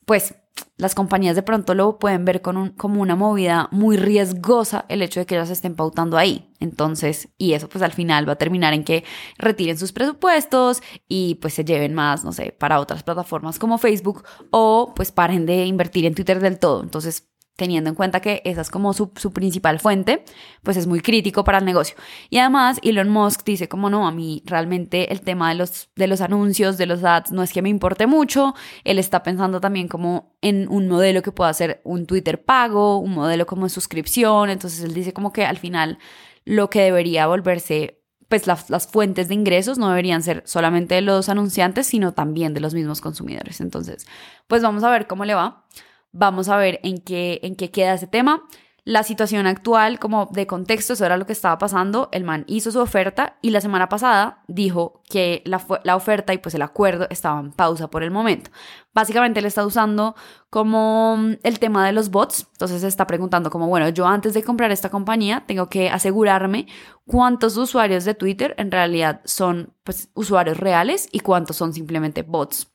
pues 0.06 0.36
las 0.78 0.96
compañías 0.96 1.36
de 1.36 1.44
pronto 1.44 1.76
lo 1.76 2.00
pueden 2.00 2.26
ver 2.26 2.42
con 2.42 2.70
como 2.72 3.02
una 3.02 3.16
movida 3.16 3.68
muy 3.72 3.98
riesgosa 3.98 4.86
el 4.90 5.02
hecho 5.02 5.20
de 5.20 5.26
que 5.26 5.36
ellas 5.36 5.50
estén 5.50 5.76
pautando 5.76 6.18
ahí. 6.18 6.52
Entonces, 6.60 7.30
y 7.38 7.54
eso 7.54 7.70
pues 7.70 7.82
al 7.82 7.94
final 7.94 8.28
va 8.28 8.34
a 8.34 8.38
terminar 8.38 8.74
en 8.74 8.84
que 8.84 9.04
retiren 9.38 9.78
sus 9.78 9.92
presupuestos 9.92 10.82
y 11.08 11.36
pues 11.36 11.54
se 11.54 11.64
lleven 11.64 11.94
más, 11.94 12.24
no 12.24 12.32
sé, 12.32 12.56
para 12.58 12.80
otras 12.80 13.04
plataformas 13.04 13.60
como 13.60 13.78
Facebook 13.78 14.24
o 14.52 14.94
pues 14.96 15.12
paren 15.12 15.46
de 15.46 15.66
invertir 15.66 16.06
en 16.06 16.16
Twitter 16.16 16.40
del 16.40 16.60
todo. 16.60 16.82
Entonces, 16.84 17.29
teniendo 17.60 17.90
en 17.90 17.96
cuenta 17.96 18.22
que 18.22 18.42
esa 18.46 18.62
es 18.62 18.72
como 18.72 18.94
su, 18.94 19.12
principal 19.12 19.80
fuente, 19.80 20.24
pues 20.64 20.78
es 20.78 20.88
muy 20.88 21.02
crítico 21.02 21.44
para 21.44 21.60
el 21.60 21.66
negocio. 21.66 21.96
Y 22.30 22.38
además, 22.38 22.80
Elon 22.82 23.10
Musk 23.10 23.44
dice 23.44 23.68
como 23.68 23.90
no, 23.90 24.08
a 24.08 24.12
mí 24.12 24.42
realmente 24.46 25.12
el 25.12 25.22
tema 25.22 25.50
de 25.50 25.56
los, 25.56 25.90
de 25.96 26.08
los 26.08 26.22
anuncios, 26.22 26.78
de 26.78 26.86
los 26.86 27.04
ads, 27.04 27.32
no 27.32 27.44
es 27.44 27.52
que 27.52 27.62
me 27.62 27.70
importe 27.70 28.08
mucho, 28.08 28.56
él 28.86 28.98
está 28.98 29.22
pensando 29.22 29.60
también 29.60 29.90
como 29.90 30.34
en 30.42 30.70
un 30.70 30.88
modelo 30.88 31.22
que 31.22 31.34
pueda 31.34 31.54
ser 31.54 31.82
un 31.84 32.06
Twitter 32.06 32.44
pago, 32.44 32.98
un 32.98 33.12
modelo 33.12 33.46
como 33.46 33.66
de 33.66 33.70
suscripción, 33.70 34.50
entonces 34.50 34.82
él 34.84 34.94
dice 34.94 35.14
como 35.14 35.34
que 35.34 35.46
al 35.46 35.58
final 35.58 36.00
lo 36.46 36.70
que 36.70 36.82
debería 36.82 37.28
volverse 37.28 37.98
pues 38.30 38.46
las, 38.46 38.70
las, 38.70 38.88
fuentes 38.88 39.28
de 39.28 39.34
ingresos 39.34 39.80
no 39.80 39.90
deberían 39.90 40.22
ser 40.22 40.44
solamente 40.46 40.94
de 40.94 41.02
los 41.02 41.30
anunciantes, 41.30 41.88
sino 41.88 42.14
también 42.14 42.54
de 42.54 42.60
los 42.60 42.76
mismos 42.76 43.02
consumidores. 43.02 43.60
Entonces, 43.60 44.06
pues 44.48 44.62
vamos 44.62 44.84
a 44.84 44.92
ver 44.92 45.08
cómo 45.08 45.26
le 45.26 45.34
va. 45.34 45.66
Vamos 46.12 46.50
a 46.50 46.58
ver 46.58 46.80
en 46.84 47.00
qué, 47.00 47.40
en 47.44 47.56
qué 47.56 47.72
queda 47.72 47.94
ese 47.94 48.08
tema. 48.08 48.44
la 48.86 49.04
situación 49.04 49.46
actual, 49.46 50.00
como 50.00 50.30
de 50.32 50.48
contexto, 50.48 50.94
eso 50.94 51.06
era 51.06 51.18
lo 51.18 51.28
que 51.28 51.34
estaba 51.34 51.60
pasando. 51.60 52.10
El 52.12 52.24
man 52.24 52.44
hizo 52.48 52.72
su 52.72 52.80
oferta 52.80 53.38
y 53.42 53.52
la 53.52 53.62
semana 53.62 53.88
pasada 53.88 54.44
dijo 54.48 55.04
que 55.08 55.44
la, 55.46 55.64
la 55.84 55.96
oferta 55.96 56.34
y 56.34 56.40
pues 56.40 56.56
el 56.56 56.64
acuerdo 56.64 57.06
estaban 57.12 57.48
en 57.48 57.52
pausa 57.52 57.90
por 57.90 58.02
el 58.02 58.10
momento. 58.10 58.50
Básicamente 58.94 59.42
él 59.42 59.46
está 59.46 59.64
usando 59.64 60.16
como 60.50 61.18
mm, 61.18 61.34
el 61.44 61.60
tema 61.60 61.86
de 61.86 61.92
los 61.92 62.10
bots. 62.10 62.48
Entonces 62.54 62.82
se 62.82 62.88
está 62.88 63.06
preguntando 63.06 63.52
como, 63.52 63.68
bueno, 63.68 63.90
yo 63.90 64.08
antes 64.08 64.34
de 64.34 64.44
comprar 64.44 64.72
esta 64.72 64.90
compañía 64.90 65.44
tengo 65.46 65.70
que 65.70 65.90
asegurarme 65.92 66.66
cuántos 67.06 67.58
usuarios 67.58 68.06
de 68.06 68.16
Twitter 68.16 68.56
en 68.58 68.72
realidad 68.72 69.22
son 69.26 69.76
pues 69.84 70.10
usuarios 70.16 70.58
reales 70.58 71.10
y 71.12 71.20
cuántos 71.20 71.58
son 71.58 71.74
simplemente 71.74 72.24
bots. 72.24 72.72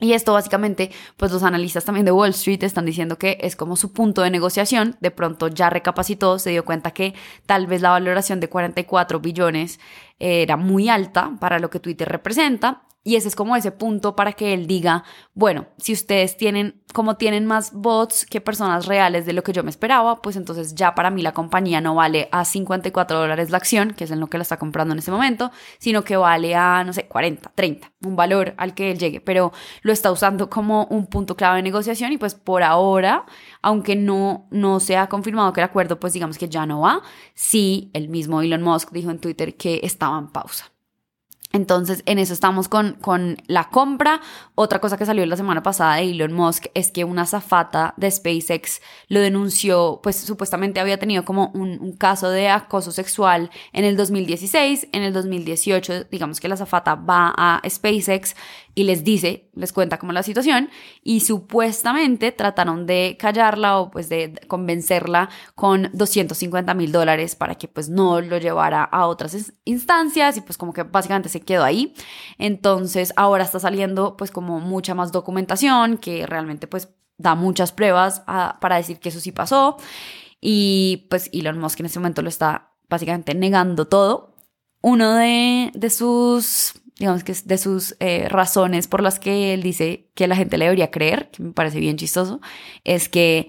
Y 0.00 0.12
esto 0.12 0.32
básicamente, 0.32 0.92
pues 1.16 1.32
los 1.32 1.42
analistas 1.42 1.84
también 1.84 2.06
de 2.06 2.12
Wall 2.12 2.30
Street 2.30 2.62
están 2.62 2.86
diciendo 2.86 3.18
que 3.18 3.36
es 3.40 3.56
como 3.56 3.74
su 3.74 3.92
punto 3.92 4.22
de 4.22 4.30
negociación. 4.30 4.96
De 5.00 5.10
pronto 5.10 5.48
ya 5.48 5.70
recapacitó, 5.70 6.38
se 6.38 6.50
dio 6.50 6.64
cuenta 6.64 6.92
que 6.92 7.14
tal 7.46 7.66
vez 7.66 7.82
la 7.82 7.90
valoración 7.90 8.38
de 8.38 8.48
44 8.48 9.18
billones 9.18 9.80
era 10.18 10.56
muy 10.56 10.88
alta 10.88 11.32
para 11.40 11.58
lo 11.58 11.70
que 11.70 11.80
Twitter 11.80 12.08
representa 12.08 12.88
y 13.08 13.16
ese 13.16 13.28
es 13.28 13.36
como 13.36 13.56
ese 13.56 13.72
punto 13.72 14.14
para 14.16 14.34
que 14.34 14.52
él 14.52 14.66
diga, 14.66 15.02
bueno, 15.32 15.68
si 15.78 15.94
ustedes 15.94 16.36
tienen, 16.36 16.82
como 16.92 17.16
tienen 17.16 17.46
más 17.46 17.72
bots 17.72 18.26
que 18.26 18.42
personas 18.42 18.84
reales 18.84 19.24
de 19.24 19.32
lo 19.32 19.42
que 19.42 19.54
yo 19.54 19.62
me 19.62 19.70
esperaba, 19.70 20.20
pues 20.20 20.36
entonces 20.36 20.74
ya 20.74 20.94
para 20.94 21.08
mí 21.08 21.22
la 21.22 21.32
compañía 21.32 21.80
no 21.80 21.94
vale 21.94 22.28
a 22.32 22.44
54 22.44 23.18
dólares 23.18 23.48
la 23.48 23.56
acción, 23.56 23.94
que 23.94 24.04
es 24.04 24.10
en 24.10 24.20
lo 24.20 24.26
que 24.26 24.36
la 24.36 24.42
está 24.42 24.58
comprando 24.58 24.92
en 24.92 24.98
ese 24.98 25.10
momento, 25.10 25.50
sino 25.78 26.04
que 26.04 26.18
vale 26.18 26.54
a, 26.54 26.84
no 26.84 26.92
sé, 26.92 27.06
40, 27.06 27.52
30, 27.54 27.92
un 28.02 28.14
valor 28.14 28.52
al 28.58 28.74
que 28.74 28.90
él 28.90 28.98
llegue, 28.98 29.22
pero 29.22 29.52
lo 29.80 29.92
está 29.94 30.12
usando 30.12 30.50
como 30.50 30.84
un 30.90 31.06
punto 31.06 31.34
clave 31.34 31.56
de 31.56 31.62
negociación 31.62 32.12
y 32.12 32.18
pues 32.18 32.34
por 32.34 32.62
ahora, 32.62 33.24
aunque 33.62 33.96
no, 33.96 34.46
no 34.50 34.80
se 34.80 34.96
ha 34.96 35.08
confirmado 35.08 35.52
que 35.52 35.60
el 35.60 35.66
acuerdo, 35.66 36.00
pues 36.00 36.12
digamos 36.12 36.38
que 36.38 36.48
ya 36.48 36.66
no 36.66 36.80
va, 36.80 37.02
sí, 37.34 37.90
el 37.94 38.08
mismo 38.08 38.42
Elon 38.42 38.62
Musk 38.62 38.92
dijo 38.92 39.10
en 39.10 39.18
Twitter 39.18 39.56
que 39.56 39.80
estaba 39.82 40.18
en 40.18 40.28
pausa. 40.28 40.72
Entonces, 41.52 42.02
en 42.04 42.18
eso 42.18 42.34
estamos 42.34 42.68
con, 42.68 42.92
con, 43.00 43.38
la 43.46 43.70
compra. 43.70 44.20
Otra 44.54 44.80
cosa 44.80 44.98
que 44.98 45.06
salió 45.06 45.24
la 45.24 45.36
semana 45.36 45.62
pasada 45.62 45.96
de 45.96 46.10
Elon 46.10 46.32
Musk 46.34 46.66
es 46.74 46.92
que 46.92 47.04
una 47.04 47.24
zafata 47.24 47.94
de 47.96 48.10
SpaceX 48.10 48.82
lo 49.08 49.20
denunció, 49.20 50.00
pues 50.02 50.16
supuestamente 50.16 50.78
había 50.78 50.98
tenido 50.98 51.24
como 51.24 51.50
un, 51.54 51.92
caso 51.92 52.28
de 52.28 52.50
acoso 52.50 52.92
sexual 52.92 53.50
en 53.72 53.86
el 53.86 53.96
2016. 53.96 54.88
En 54.92 55.02
el 55.02 55.14
2018, 55.14 56.04
digamos 56.04 56.38
que 56.38 56.48
la 56.48 56.56
zafata 56.58 56.96
va 56.96 57.32
a 57.34 57.62
SpaceX 57.68 58.36
y 58.78 58.84
les 58.84 59.02
dice, 59.02 59.50
les 59.54 59.72
cuenta 59.72 59.98
cómo 59.98 60.12
la 60.12 60.22
situación 60.22 60.70
y 61.02 61.18
supuestamente 61.18 62.30
trataron 62.30 62.86
de 62.86 63.16
callarla 63.18 63.80
o 63.80 63.90
pues 63.90 64.08
de 64.08 64.40
convencerla 64.46 65.30
con 65.56 65.90
250 65.94 66.74
mil 66.74 66.92
dólares 66.92 67.34
para 67.34 67.56
que 67.56 67.66
pues 67.66 67.88
no 67.88 68.20
lo 68.20 68.38
llevara 68.38 68.84
a 68.84 69.08
otras 69.08 69.52
instancias 69.64 70.36
y 70.36 70.42
pues 70.42 70.56
como 70.56 70.72
que 70.72 70.84
básicamente 70.84 71.28
se 71.28 71.40
quedó 71.40 71.64
ahí. 71.64 71.92
Entonces 72.38 73.12
ahora 73.16 73.42
está 73.42 73.58
saliendo 73.58 74.16
pues 74.16 74.30
como 74.30 74.60
mucha 74.60 74.94
más 74.94 75.10
documentación 75.10 75.98
que 75.98 76.24
realmente 76.24 76.68
pues 76.68 76.88
da 77.16 77.34
muchas 77.34 77.72
pruebas 77.72 78.20
para 78.60 78.76
decir 78.76 79.00
que 79.00 79.08
eso 79.08 79.18
sí 79.18 79.32
pasó 79.32 79.76
y 80.40 81.08
pues 81.10 81.30
Elon 81.32 81.58
Musk 81.58 81.80
en 81.80 81.86
este 81.86 81.98
momento 81.98 82.22
lo 82.22 82.28
está 82.28 82.76
básicamente 82.88 83.34
negando 83.34 83.88
todo. 83.88 84.36
Uno 84.82 85.16
de, 85.16 85.72
de 85.74 85.90
sus 85.90 86.74
digamos 86.98 87.22
que 87.24 87.32
es 87.32 87.46
de 87.46 87.58
sus 87.58 87.96
eh, 88.00 88.28
razones 88.28 88.88
por 88.88 89.02
las 89.02 89.20
que 89.20 89.54
él 89.54 89.62
dice 89.62 90.10
que 90.14 90.26
la 90.26 90.36
gente 90.36 90.58
le 90.58 90.64
debería 90.66 90.90
creer, 90.90 91.30
que 91.30 91.42
me 91.42 91.52
parece 91.52 91.78
bien 91.78 91.96
chistoso, 91.96 92.40
es 92.84 93.08
que 93.08 93.48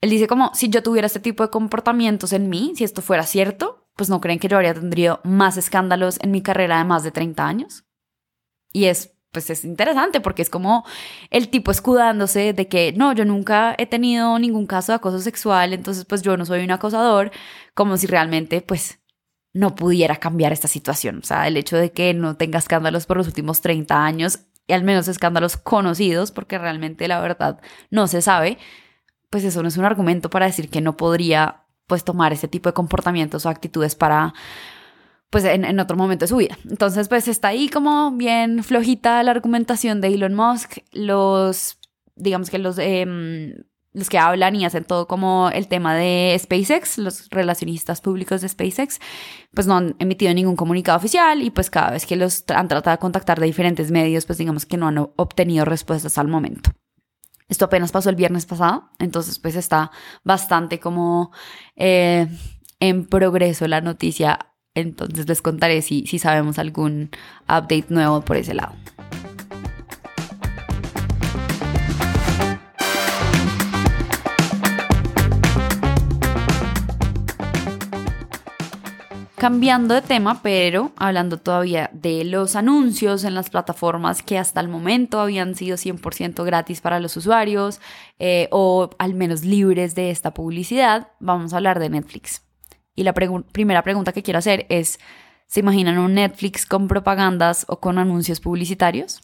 él 0.00 0.10
dice 0.10 0.26
como, 0.26 0.52
si 0.52 0.68
yo 0.68 0.82
tuviera 0.82 1.06
este 1.06 1.20
tipo 1.20 1.44
de 1.44 1.50
comportamientos 1.50 2.32
en 2.32 2.48
mí, 2.48 2.72
si 2.74 2.82
esto 2.82 3.00
fuera 3.00 3.22
cierto, 3.22 3.86
pues 3.94 4.10
no 4.10 4.20
creen 4.20 4.40
que 4.40 4.48
yo 4.48 4.56
habría 4.56 4.74
tendría 4.74 5.20
más 5.22 5.56
escándalos 5.56 6.18
en 6.20 6.32
mi 6.32 6.42
carrera 6.42 6.78
de 6.78 6.84
más 6.84 7.04
de 7.04 7.12
30 7.12 7.46
años. 7.46 7.84
Y 8.72 8.86
es, 8.86 9.14
pues 9.30 9.48
es 9.48 9.64
interesante 9.64 10.20
porque 10.20 10.42
es 10.42 10.50
como 10.50 10.84
el 11.30 11.50
tipo 11.50 11.70
escudándose 11.70 12.52
de 12.52 12.66
que 12.66 12.92
no, 12.96 13.12
yo 13.12 13.24
nunca 13.24 13.76
he 13.78 13.86
tenido 13.86 14.40
ningún 14.40 14.66
caso 14.66 14.90
de 14.90 14.96
acoso 14.96 15.20
sexual, 15.20 15.72
entonces 15.72 16.04
pues 16.04 16.22
yo 16.22 16.36
no 16.36 16.46
soy 16.46 16.64
un 16.64 16.72
acosador, 16.72 17.30
como 17.74 17.96
si 17.96 18.08
realmente 18.08 18.60
pues 18.60 19.01
no 19.52 19.74
pudiera 19.74 20.16
cambiar 20.16 20.52
esta 20.52 20.68
situación. 20.68 21.18
O 21.18 21.26
sea, 21.26 21.46
el 21.46 21.56
hecho 21.56 21.76
de 21.76 21.92
que 21.92 22.14
no 22.14 22.36
tenga 22.36 22.58
escándalos 22.58 23.06
por 23.06 23.16
los 23.16 23.26
últimos 23.26 23.60
30 23.60 24.04
años, 24.04 24.40
y 24.66 24.72
al 24.72 24.84
menos 24.84 25.08
escándalos 25.08 25.56
conocidos, 25.56 26.30
porque 26.30 26.58
realmente 26.58 27.08
la 27.08 27.20
verdad 27.20 27.60
no 27.90 28.06
se 28.06 28.22
sabe, 28.22 28.58
pues 29.30 29.44
eso 29.44 29.62
no 29.62 29.68
es 29.68 29.76
un 29.76 29.84
argumento 29.84 30.30
para 30.30 30.46
decir 30.46 30.68
que 30.68 30.80
no 30.80 30.96
podría 30.96 31.62
pues 31.86 32.04
tomar 32.04 32.32
ese 32.32 32.48
tipo 32.48 32.68
de 32.68 32.74
comportamientos 32.74 33.44
o 33.44 33.48
actitudes 33.48 33.94
para 33.94 34.34
pues 35.30 35.44
en, 35.44 35.80
otro 35.80 35.96
momento 35.96 36.24
de 36.24 36.28
su 36.28 36.36
vida. 36.36 36.56
Entonces 36.68 37.08
pues 37.08 37.26
está 37.26 37.48
ahí 37.48 37.68
como 37.68 38.12
bien 38.12 38.62
flojita 38.62 39.22
la 39.22 39.30
argumentación 39.30 40.00
de 40.00 40.08
Elon 40.08 40.34
Musk, 40.34 40.78
los 40.92 41.78
digamos 42.14 42.50
que 42.50 42.58
los 42.58 42.78
eh, 42.78 43.06
los 43.94 44.08
que 44.08 44.18
hablan 44.18 44.56
y 44.56 44.64
hacen 44.64 44.84
todo 44.84 45.06
como 45.06 45.50
el 45.52 45.68
tema 45.68 45.94
de 45.94 46.36
SpaceX, 46.38 46.98
los 46.98 47.28
relacionistas 47.30 48.00
públicos 48.00 48.40
de 48.40 48.48
SpaceX, 48.48 49.00
pues 49.52 49.66
no 49.66 49.76
han 49.76 49.96
emitido 49.98 50.32
ningún 50.32 50.56
comunicado 50.56 50.96
oficial 50.96 51.42
y 51.42 51.50
pues 51.50 51.68
cada 51.68 51.90
vez 51.90 52.06
que 52.06 52.16
los 52.16 52.44
han 52.48 52.68
tratado 52.68 52.96
de 52.96 53.00
contactar 53.00 53.38
de 53.38 53.46
diferentes 53.46 53.90
medios, 53.90 54.24
pues 54.24 54.38
digamos 54.38 54.64
que 54.64 54.76
no 54.76 54.88
han 54.88 54.98
obtenido 54.98 55.64
respuestas 55.64 56.16
al 56.16 56.28
momento. 56.28 56.70
Esto 57.48 57.66
apenas 57.66 57.92
pasó 57.92 58.08
el 58.08 58.16
viernes 58.16 58.46
pasado, 58.46 58.88
entonces 58.98 59.38
pues 59.38 59.56
está 59.56 59.90
bastante 60.24 60.80
como 60.80 61.32
eh, 61.76 62.26
en 62.80 63.04
progreso 63.06 63.68
la 63.68 63.82
noticia, 63.82 64.54
entonces 64.74 65.28
les 65.28 65.42
contaré 65.42 65.82
si, 65.82 66.06
si 66.06 66.18
sabemos 66.18 66.58
algún 66.58 67.10
update 67.44 67.86
nuevo 67.90 68.22
por 68.22 68.38
ese 68.38 68.54
lado. 68.54 68.72
Cambiando 79.42 79.94
de 79.94 80.02
tema, 80.02 80.40
pero 80.40 80.92
hablando 80.94 81.36
todavía 81.36 81.90
de 81.92 82.22
los 82.22 82.54
anuncios 82.54 83.24
en 83.24 83.34
las 83.34 83.50
plataformas 83.50 84.22
que 84.22 84.38
hasta 84.38 84.60
el 84.60 84.68
momento 84.68 85.18
habían 85.18 85.56
sido 85.56 85.76
100% 85.76 86.44
gratis 86.44 86.80
para 86.80 87.00
los 87.00 87.16
usuarios 87.16 87.80
eh, 88.20 88.46
o 88.52 88.90
al 89.00 89.14
menos 89.14 89.44
libres 89.44 89.96
de 89.96 90.12
esta 90.12 90.32
publicidad, 90.32 91.08
vamos 91.18 91.52
a 91.52 91.56
hablar 91.56 91.80
de 91.80 91.90
Netflix. 91.90 92.46
Y 92.94 93.02
la 93.02 93.14
primera 93.14 93.82
pregunta 93.82 94.12
que 94.12 94.22
quiero 94.22 94.38
hacer 94.38 94.64
es, 94.68 95.00
¿se 95.48 95.58
imaginan 95.58 95.98
un 95.98 96.14
Netflix 96.14 96.64
con 96.64 96.86
propagandas 96.86 97.64
o 97.66 97.80
con 97.80 97.98
anuncios 97.98 98.38
publicitarios? 98.38 99.22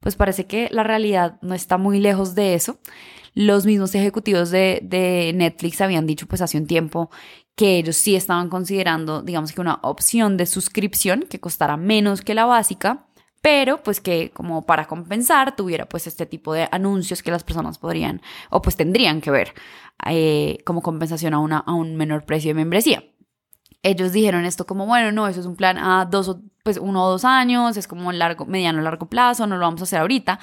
Pues 0.00 0.16
parece 0.16 0.46
que 0.46 0.66
la 0.72 0.82
realidad 0.82 1.38
no 1.40 1.54
está 1.54 1.78
muy 1.78 2.00
lejos 2.00 2.34
de 2.34 2.54
eso. 2.54 2.80
Los 3.34 3.64
mismos 3.64 3.94
ejecutivos 3.94 4.50
de, 4.50 4.80
de 4.82 5.30
Netflix 5.36 5.80
habían 5.80 6.04
dicho 6.04 6.26
pues 6.26 6.42
hace 6.42 6.58
un 6.58 6.66
tiempo 6.66 7.10
que 7.56 7.78
ellos 7.78 7.96
sí 7.96 8.16
estaban 8.16 8.48
considerando, 8.48 9.22
digamos 9.22 9.52
que 9.52 9.60
una 9.60 9.80
opción 9.82 10.36
de 10.36 10.46
suscripción 10.46 11.26
que 11.28 11.40
costara 11.40 11.76
menos 11.76 12.22
que 12.22 12.34
la 12.34 12.46
básica, 12.46 13.06
pero 13.42 13.82
pues 13.82 14.00
que 14.00 14.30
como 14.30 14.66
para 14.66 14.86
compensar 14.86 15.56
tuviera 15.56 15.86
pues 15.86 16.06
este 16.06 16.26
tipo 16.26 16.52
de 16.52 16.68
anuncios 16.70 17.22
que 17.22 17.30
las 17.30 17.44
personas 17.44 17.78
podrían 17.78 18.20
o 18.50 18.60
pues 18.62 18.76
tendrían 18.76 19.20
que 19.20 19.30
ver 19.30 19.54
eh, 20.06 20.58
como 20.64 20.82
compensación 20.82 21.34
a, 21.34 21.58
a 21.58 21.74
un 21.74 21.96
menor 21.96 22.24
precio 22.24 22.50
de 22.50 22.54
membresía. 22.54 23.04
Ellos 23.82 24.12
dijeron 24.12 24.44
esto 24.44 24.66
como, 24.66 24.84
bueno, 24.84 25.10
no, 25.10 25.26
eso 25.26 25.40
es 25.40 25.46
un 25.46 25.56
plan 25.56 25.78
a 25.78 26.04
dos, 26.04 26.36
pues 26.62 26.76
uno 26.76 27.04
o 27.04 27.10
dos 27.10 27.24
años, 27.24 27.78
es 27.78 27.88
como 27.88 28.12
largo, 28.12 28.44
mediano, 28.44 28.82
largo 28.82 29.08
plazo, 29.08 29.46
no 29.46 29.56
lo 29.56 29.62
vamos 29.62 29.80
a 29.80 29.84
hacer 29.84 30.00
ahorita. 30.00 30.38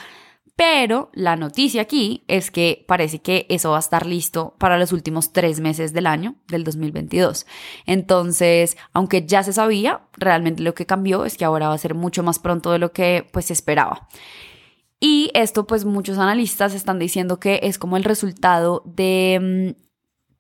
Pero 0.58 1.12
la 1.14 1.36
noticia 1.36 1.84
aquí 1.84 2.24
es 2.28 2.50
que 2.50 2.84
parece 2.88 3.20
que 3.20 3.46
eso 3.48 3.70
va 3.70 3.78
a 3.78 3.80
estar 3.80 4.08
listo 4.08 4.56
para 4.58 4.80
los 4.80 4.92
últimos 4.92 5.32
tres 5.32 5.60
meses 5.60 5.94
del 5.94 6.08
año, 6.08 6.34
del 6.48 6.64
2022. 6.64 7.46
Entonces, 7.86 8.76
aunque 8.92 9.28
ya 9.28 9.44
se 9.44 9.54
sabía, 9.54 10.02
realmente 10.14 10.64
lo 10.64 10.74
que 10.74 10.88
cambió 10.88 11.26
es 11.26 11.38
que 11.38 11.46
ahora 11.46 11.70
va 11.70 11.76
a 11.76 11.78
ser 11.78 11.94
mucho 11.94 12.24
más 12.24 12.40
pronto 12.40 12.72
de 12.72 12.80
lo 12.80 12.92
que 12.92 13.28
pues 13.32 13.46
se 13.46 13.54
esperaba. 13.54 14.08
Y 15.00 15.30
esto 15.36 15.68
pues 15.68 15.86
muchos 15.86 16.18
analistas 16.18 16.74
están 16.74 16.98
diciendo 16.98 17.40
que 17.40 17.60
es 17.62 17.78
como 17.78 17.96
el 17.96 18.04
resultado 18.04 18.82
de 18.84 19.76
mm, 19.78 19.87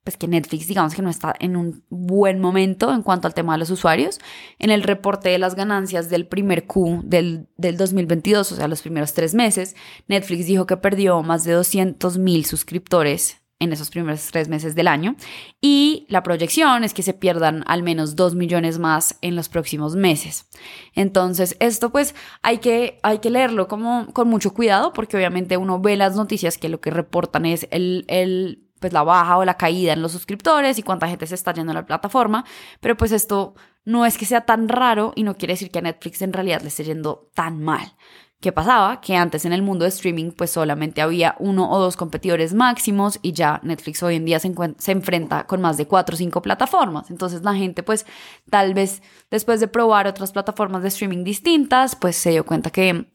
pues 0.08 0.16
que 0.16 0.30
Netflix 0.30 0.68
digamos 0.68 0.96
que 0.96 1.02
no 1.02 1.10
está 1.10 1.36
en 1.38 1.58
un 1.58 1.84
buen 1.90 2.40
momento 2.40 2.94
en 2.94 3.02
cuanto 3.02 3.28
al 3.28 3.34
tema 3.34 3.52
de 3.56 3.60
los 3.60 3.72
usuarios. 3.72 4.22
En 4.58 4.70
el 4.70 4.84
reporte 4.84 5.28
de 5.28 5.38
las 5.38 5.54
ganancias 5.54 6.10
del 6.10 6.26
primer 6.26 6.66
Q 6.66 7.02
del, 7.04 7.50
del 7.58 7.76
2022, 7.76 8.54
o 8.54 8.56
sea, 8.56 8.70
los 8.70 8.82
primeros 8.82 9.12
tres 9.12 9.36
meses, 9.36 9.76
Netflix 10.08 10.46
dijo 10.46 10.66
que 10.66 10.78
perdió 10.78 11.22
más 11.24 11.44
de 11.44 11.52
200 11.52 12.20
mil 12.20 12.46
suscriptores 12.46 13.42
en 13.60 13.74
esos 13.74 13.90
primeros 13.90 14.28
tres 14.32 14.48
meses 14.48 14.76
del 14.76 14.88
año 14.88 15.18
y 15.60 16.06
la 16.08 16.24
proyección 16.24 16.86
es 16.86 16.94
que 16.94 17.04
se 17.04 17.14
pierdan 17.14 17.66
al 17.68 17.84
menos 17.84 18.16
2 18.16 18.34
millones 18.36 18.80
más 18.80 19.18
en 19.22 19.36
los 19.36 19.50
próximos 19.50 19.98
meses. 19.98 20.48
Entonces, 20.94 21.58
esto 21.60 21.90
pues 21.90 22.16
hay 22.44 22.60
que, 22.60 22.98
hay 23.04 23.20
que 23.20 23.30
leerlo 23.30 23.68
como 23.68 24.08
con 24.14 24.30
mucho 24.30 24.54
cuidado 24.54 24.94
porque 24.94 25.18
obviamente 25.18 25.58
uno 25.58 25.82
ve 25.82 25.98
las 25.98 26.16
noticias 26.16 26.58
que 26.58 26.70
lo 26.70 26.80
que 26.80 26.92
reportan 26.92 27.46
es 27.46 27.68
el, 27.72 28.06
el 28.08 28.67
pues 28.80 28.94
la 28.94 29.04
baja 29.04 29.38
o 29.38 29.46
la 29.46 29.56
caída 29.56 29.94
en 29.94 30.02
los 30.02 30.12
suscriptores 30.12 30.78
y 30.78 30.84
cuánta 30.84 31.08
gente 31.08 31.28
se 31.28 31.36
está 31.36 31.54
yendo 31.54 31.72
a 31.72 31.76
la 31.76 31.86
plataforma, 31.86 32.46
pero 32.80 32.96
pues 32.96 33.12
esto 33.12 33.56
no 33.86 34.06
es 34.06 34.18
que 34.18 34.26
sea 34.26 34.42
tan 34.42 34.70
raro 34.70 35.14
y 35.16 35.24
no 35.24 35.38
quiere 35.38 35.54
decir 35.54 35.72
que 35.72 35.80
a 35.80 35.82
Netflix 35.82 36.22
en 36.22 36.34
realidad 36.34 36.62
le 36.62 36.68
esté 36.68 36.84
yendo 36.84 37.30
tan 37.34 37.64
mal. 37.64 37.94
¿Qué 38.40 38.52
pasaba? 38.52 39.02
Que 39.02 39.16
antes 39.16 39.46
en 39.46 39.54
el 39.54 39.64
mundo 39.64 39.84
de 39.84 39.90
streaming 39.90 40.32
pues 40.32 40.52
solamente 40.52 41.02
había 41.02 41.36
uno 41.40 41.72
o 41.72 41.80
dos 41.80 41.98
competidores 41.98 42.54
máximos 42.54 43.18
y 43.24 43.32
ya 43.32 43.60
Netflix 43.64 44.04
hoy 44.04 44.16
en 44.16 44.26
día 44.26 44.40
se, 44.40 44.54
se, 44.78 44.92
enfrenta 44.92 45.48
con 45.48 45.60
más 45.60 45.78
de 45.78 45.88
cuatro 45.88 46.14
o 46.14 46.18
cinco 46.18 46.44
plataformas. 46.44 47.10
Entonces 47.10 47.42
la 47.42 47.56
gente 47.56 47.82
pues 47.82 48.06
tal 48.52 48.76
vez 48.76 49.02
después 49.32 49.60
de 49.60 49.68
probar 49.68 50.06
otras 50.06 50.34
plataformas 50.34 50.84
de 50.84 50.90
streaming 50.90 51.24
distintas 51.24 51.96
pues 51.96 52.16
se 52.16 52.30
dio 52.30 52.46
cuenta 52.46 52.70
que 52.70 53.08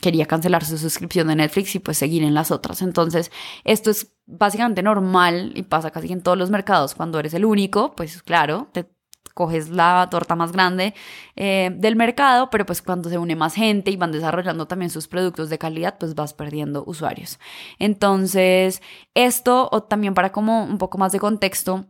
quería 0.00 0.26
cancelar 0.26 0.64
su 0.64 0.78
suscripción 0.78 1.28
de 1.28 1.36
Netflix 1.36 1.74
y 1.74 1.78
pues 1.78 1.98
seguir 1.98 2.22
en 2.22 2.34
las 2.34 2.50
otras. 2.50 2.82
Entonces, 2.82 3.30
esto 3.64 3.90
es 3.90 4.12
básicamente 4.32 4.82
normal 4.82 5.52
y 5.54 5.62
pasa 5.62 5.90
casi 5.90 6.12
en 6.12 6.22
todos 6.22 6.38
los 6.38 6.50
mercados. 6.50 6.94
Cuando 6.94 7.18
eres 7.18 7.34
el 7.34 7.44
único, 7.44 7.94
pues 7.94 8.22
claro, 8.22 8.68
te 8.72 8.86
coges 9.34 9.70
la 9.70 10.08
torta 10.10 10.36
más 10.36 10.52
grande 10.52 10.94
eh, 11.36 11.70
del 11.74 11.96
mercado, 11.96 12.50
pero 12.50 12.66
pues 12.66 12.82
cuando 12.82 13.08
se 13.08 13.18
une 13.18 13.36
más 13.36 13.54
gente 13.54 13.90
y 13.90 13.96
van 13.96 14.12
desarrollando 14.12 14.66
también 14.66 14.90
sus 14.90 15.08
productos 15.08 15.48
de 15.48 15.58
calidad, 15.58 15.96
pues 15.98 16.14
vas 16.14 16.34
perdiendo 16.34 16.84
usuarios. 16.86 17.38
Entonces, 17.78 18.82
esto, 19.14 19.68
o 19.72 19.82
también 19.84 20.14
para 20.14 20.32
como 20.32 20.64
un 20.64 20.78
poco 20.78 20.98
más 20.98 21.12
de 21.12 21.20
contexto, 21.20 21.86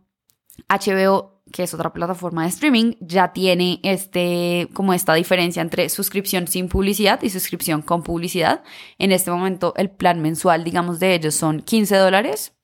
HBO 0.69 1.33
que 1.53 1.63
es 1.63 1.75
otra 1.75 1.93
plataforma 1.93 2.43
de 2.43 2.49
streaming, 2.49 2.95
ya 3.01 3.33
tiene 3.33 3.79
este, 3.83 4.69
como 4.73 4.95
esta 4.95 5.15
diferencia 5.15 5.61
entre 5.61 5.89
suscripción 5.89 6.49
sin 6.49 6.69
publicidad 6.69 7.23
y 7.23 7.31
suscripción 7.31 7.83
con 7.83 8.03
publicidad. 8.03 8.65
En 8.99 9.13
este 9.13 9.31
momento 9.31 9.75
el 9.77 9.91
plan 9.91 10.21
mensual, 10.21 10.65
digamos, 10.65 10.99
de 10.99 11.15
ellos 11.15 11.35
son 11.35 11.61
15 11.61 11.97
dólares. 11.97 12.55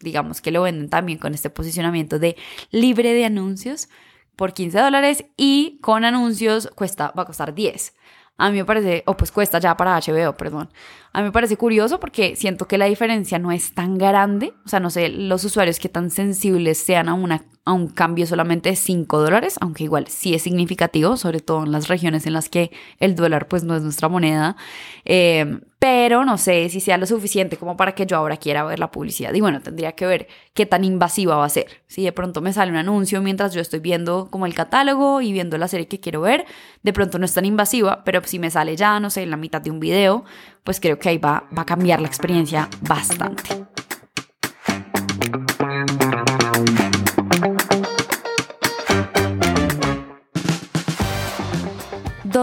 Digamos 0.00 0.40
que 0.40 0.50
lo 0.50 0.62
venden 0.62 0.90
también 0.90 1.18
con 1.18 1.34
este 1.34 1.50
posicionamiento 1.50 2.18
de 2.18 2.36
libre 2.70 3.12
de 3.12 3.24
anuncios 3.24 3.88
por 4.34 4.54
15 4.54 4.78
dólares 4.78 5.24
y 5.36 5.78
con 5.82 6.04
anuncios 6.04 6.70
cuesta, 6.74 7.12
va 7.16 7.22
a 7.22 7.26
costar 7.26 7.54
10. 7.54 7.94
A 8.38 8.50
mí 8.50 8.56
me 8.56 8.64
parece, 8.64 9.02
o 9.06 9.16
pues 9.16 9.30
cuesta 9.30 9.58
ya 9.58 9.76
para 9.76 10.00
HBO, 10.00 10.34
perdón. 10.34 10.72
A 11.12 11.20
mí 11.20 11.24
me 11.24 11.32
parece 11.32 11.56
curioso 11.56 11.98
porque 11.98 12.36
siento 12.36 12.68
que 12.68 12.78
la 12.78 12.84
diferencia 12.86 13.38
no 13.38 13.50
es 13.50 13.72
tan 13.72 13.98
grande. 13.98 14.52
O 14.64 14.68
sea, 14.68 14.80
no 14.80 14.90
sé 14.90 15.08
los 15.08 15.44
usuarios 15.44 15.78
que 15.78 15.88
tan 15.88 16.10
sensibles 16.10 16.78
sean 16.78 17.08
a 17.08 17.14
una 17.14 17.44
a 17.64 17.72
un 17.72 17.88
cambio 17.88 18.26
solamente 18.26 18.70
de 18.70 18.76
5 18.76 19.20
dólares, 19.20 19.56
aunque 19.60 19.84
igual 19.84 20.06
sí 20.08 20.34
es 20.34 20.42
significativo, 20.42 21.16
sobre 21.16 21.40
todo 21.40 21.64
en 21.64 21.72
las 21.72 21.88
regiones 21.88 22.26
en 22.26 22.32
las 22.32 22.48
que 22.48 22.70
el 22.98 23.14
dólar 23.14 23.48
pues 23.48 23.64
no 23.64 23.76
es 23.76 23.82
nuestra 23.82 24.08
moneda, 24.08 24.56
eh, 25.04 25.60
pero 25.78 26.24
no 26.24 26.36
sé 26.36 26.68
si 26.68 26.80
sea 26.80 26.98
lo 26.98 27.06
suficiente 27.06 27.56
como 27.56 27.76
para 27.76 27.94
que 27.94 28.06
yo 28.06 28.16
ahora 28.16 28.36
quiera 28.36 28.64
ver 28.64 28.78
la 28.78 28.90
publicidad. 28.90 29.32
Y 29.32 29.40
bueno, 29.40 29.60
tendría 29.62 29.92
que 29.92 30.06
ver 30.06 30.28
qué 30.52 30.66
tan 30.66 30.84
invasiva 30.84 31.36
va 31.36 31.46
a 31.46 31.48
ser. 31.48 31.82
Si 31.86 32.02
de 32.02 32.12
pronto 32.12 32.42
me 32.42 32.52
sale 32.52 32.70
un 32.70 32.76
anuncio 32.76 33.22
mientras 33.22 33.54
yo 33.54 33.62
estoy 33.62 33.80
viendo 33.80 34.28
como 34.30 34.44
el 34.44 34.54
catálogo 34.54 35.22
y 35.22 35.32
viendo 35.32 35.56
la 35.56 35.68
serie 35.68 35.88
que 35.88 36.00
quiero 36.00 36.20
ver, 36.20 36.44
de 36.82 36.92
pronto 36.92 37.18
no 37.18 37.24
es 37.24 37.32
tan 37.32 37.46
invasiva, 37.46 38.04
pero 38.04 38.20
si 38.24 38.38
me 38.38 38.50
sale 38.50 38.76
ya, 38.76 39.00
no 39.00 39.08
sé, 39.08 39.22
en 39.22 39.30
la 39.30 39.38
mitad 39.38 39.62
de 39.62 39.70
un 39.70 39.80
video, 39.80 40.24
pues 40.64 40.80
creo 40.80 40.98
ahí 41.08 41.18
va, 41.18 41.44
va 41.56 41.62
a 41.62 41.66
cambiar 41.66 42.00
la 42.00 42.08
experiencia 42.08 42.68
bastante. 42.82 43.59